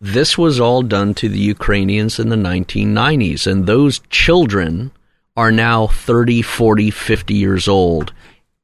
This 0.01 0.37
was 0.37 0.59
all 0.59 0.83
done 0.83 1.13
to 1.15 1.27
the 1.29 1.39
Ukrainians 1.39 2.19
in 2.19 2.29
the 2.29 2.35
1990s, 2.35 3.47
and 3.47 3.65
those 3.65 4.01
children 4.09 4.91
are 5.35 5.51
now 5.51 5.87
30, 5.87 6.41
40, 6.41 6.91
50 6.91 7.33
years 7.33 7.67
old 7.67 8.13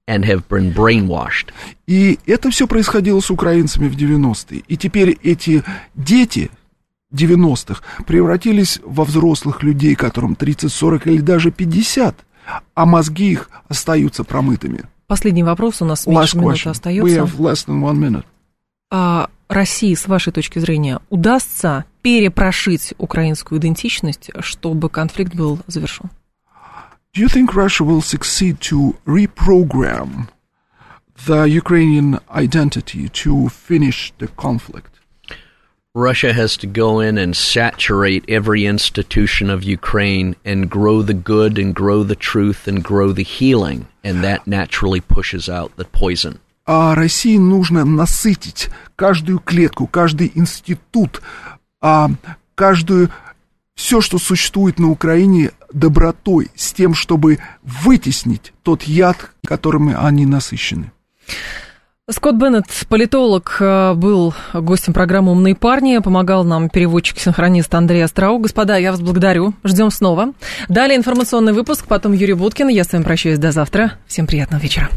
and 0.08 0.26
have 0.26 0.48
been 0.48 0.74
brainwashed. 0.74 1.52
И 1.88 2.20
это 2.26 2.50
все 2.50 2.68
происходило 2.68 3.20
с 3.20 3.30
украинцами 3.30 3.88
в 3.88 3.96
90-е. 3.96 4.64
И 4.68 4.78
теперь 4.78 5.18
эти 5.24 5.64
дети 5.96 6.50
90-х 7.14 7.82
превратились 8.06 8.80
во 8.84 9.04
взрослых 9.04 9.64
людей, 9.64 9.96
которым 9.96 10.36
30, 10.36 10.72
40 10.72 11.08
или 11.08 11.22
даже 11.22 11.52
50, 11.52 12.16
а 12.74 12.86
мозги 12.86 13.32
их 13.32 13.50
остаются 13.68 14.24
промытыми. 14.24 14.84
Последний 15.08 15.44
вопрос 15.44 15.82
у 15.82 15.86
нас 15.86 16.08
меньше 16.08 16.38
Last 16.38 16.40
минуты 16.40 16.56
question. 16.56 16.68
We 16.68 16.72
остается. 16.72 17.20
have 17.20 17.38
less 17.38 17.66
than 17.68 17.82
one 17.82 17.98
minute. 17.98 18.26
А 18.90 19.30
России, 19.50 19.94
с 19.94 20.08
вашей 20.08 20.32
точки 20.32 20.60
зрения, 20.60 21.00
удастся 21.10 21.86
перепрошить 22.02 22.94
украинскую 22.98 23.60
идентичность, 23.60 24.32
чтобы 24.40 24.90
конфликт 24.90 25.36
был 25.36 25.60
завершен? 25.68 26.10
Do 27.13 27.21
you 27.21 27.29
think 27.29 27.55
Russia 27.55 27.83
will 27.83 28.03
succeed 28.03 28.61
to 28.63 28.97
reprogram 29.07 30.29
the 31.27 31.45
Ukrainian 31.45 32.19
identity 32.31 33.09
to 33.09 33.49
finish 33.49 34.13
the 34.19 34.29
conflict? 34.29 34.97
Russia 35.95 36.35
has 36.35 36.59
to 36.59 36.67
go 36.67 37.01
in 37.01 37.17
and 37.17 37.35
saturate 37.35 38.23
every 38.29 38.67
institution 38.67 39.49
of 39.49 39.65
Ukraine 39.65 40.37
and 40.45 40.69
grow 40.69 41.01
the 41.01 41.15
good 41.15 41.57
and 41.59 41.75
grow 41.75 42.03
the 42.03 42.15
truth 42.15 42.69
and 42.69 42.85
grow 42.85 43.13
the 43.13 43.23
healing, 43.23 43.89
and 44.05 44.23
that 44.23 44.47
naturally 44.47 45.01
pushes 45.01 45.49
out 45.49 45.75
the 45.77 45.87
poison. 45.87 46.39
А 46.67 46.95
России 46.95 47.39
нужно 47.39 47.87
насытить 47.87 48.69
каждую 48.95 49.39
клетку, 49.39 49.87
каждый 49.87 50.33
институт, 50.35 51.23
а, 51.81 52.11
каждую 52.55 53.11
все, 53.82 54.00
что 54.00 54.20
существует 54.20 54.78
на 54.78 54.92
Украине, 54.92 55.52
добротой, 55.74 56.50
с 56.56 56.72
тем, 56.72 56.94
чтобы 56.94 57.40
вытеснить 57.64 58.54
тот 58.62 58.84
яд, 58.84 59.32
которым 59.44 59.96
они 59.98 60.28
насыщены. 60.28 60.92
Скотт 62.08 62.36
Беннет, 62.36 62.66
политолог, 62.90 63.58
э, 63.60 63.94
был 63.96 64.36
гостем 64.54 64.94
программы 64.94 65.32
«Умные 65.32 65.56
парни», 65.56 65.98
помогал 65.98 66.44
нам 66.44 66.70
переводчик-синхронист 66.70 67.74
Андрей 67.74 68.04
Остроу. 68.04 68.38
Господа, 68.38 68.78
я 68.78 68.92
вас 68.92 69.02
благодарю. 69.02 69.54
Ждем 69.64 69.90
снова. 69.90 70.34
Далее 70.70 70.98
информационный 70.98 71.54
выпуск, 71.54 71.86
потом 71.88 72.12
Юрий 72.12 72.34
Буткин. 72.34 72.68
Я 72.68 72.84
с 72.84 72.92
вами 72.92 73.04
прощаюсь 73.04 73.40
до 73.40 73.52
завтра. 73.52 73.94
Всем 74.08 74.28
приятного 74.28 74.62
вечера. 74.62 74.90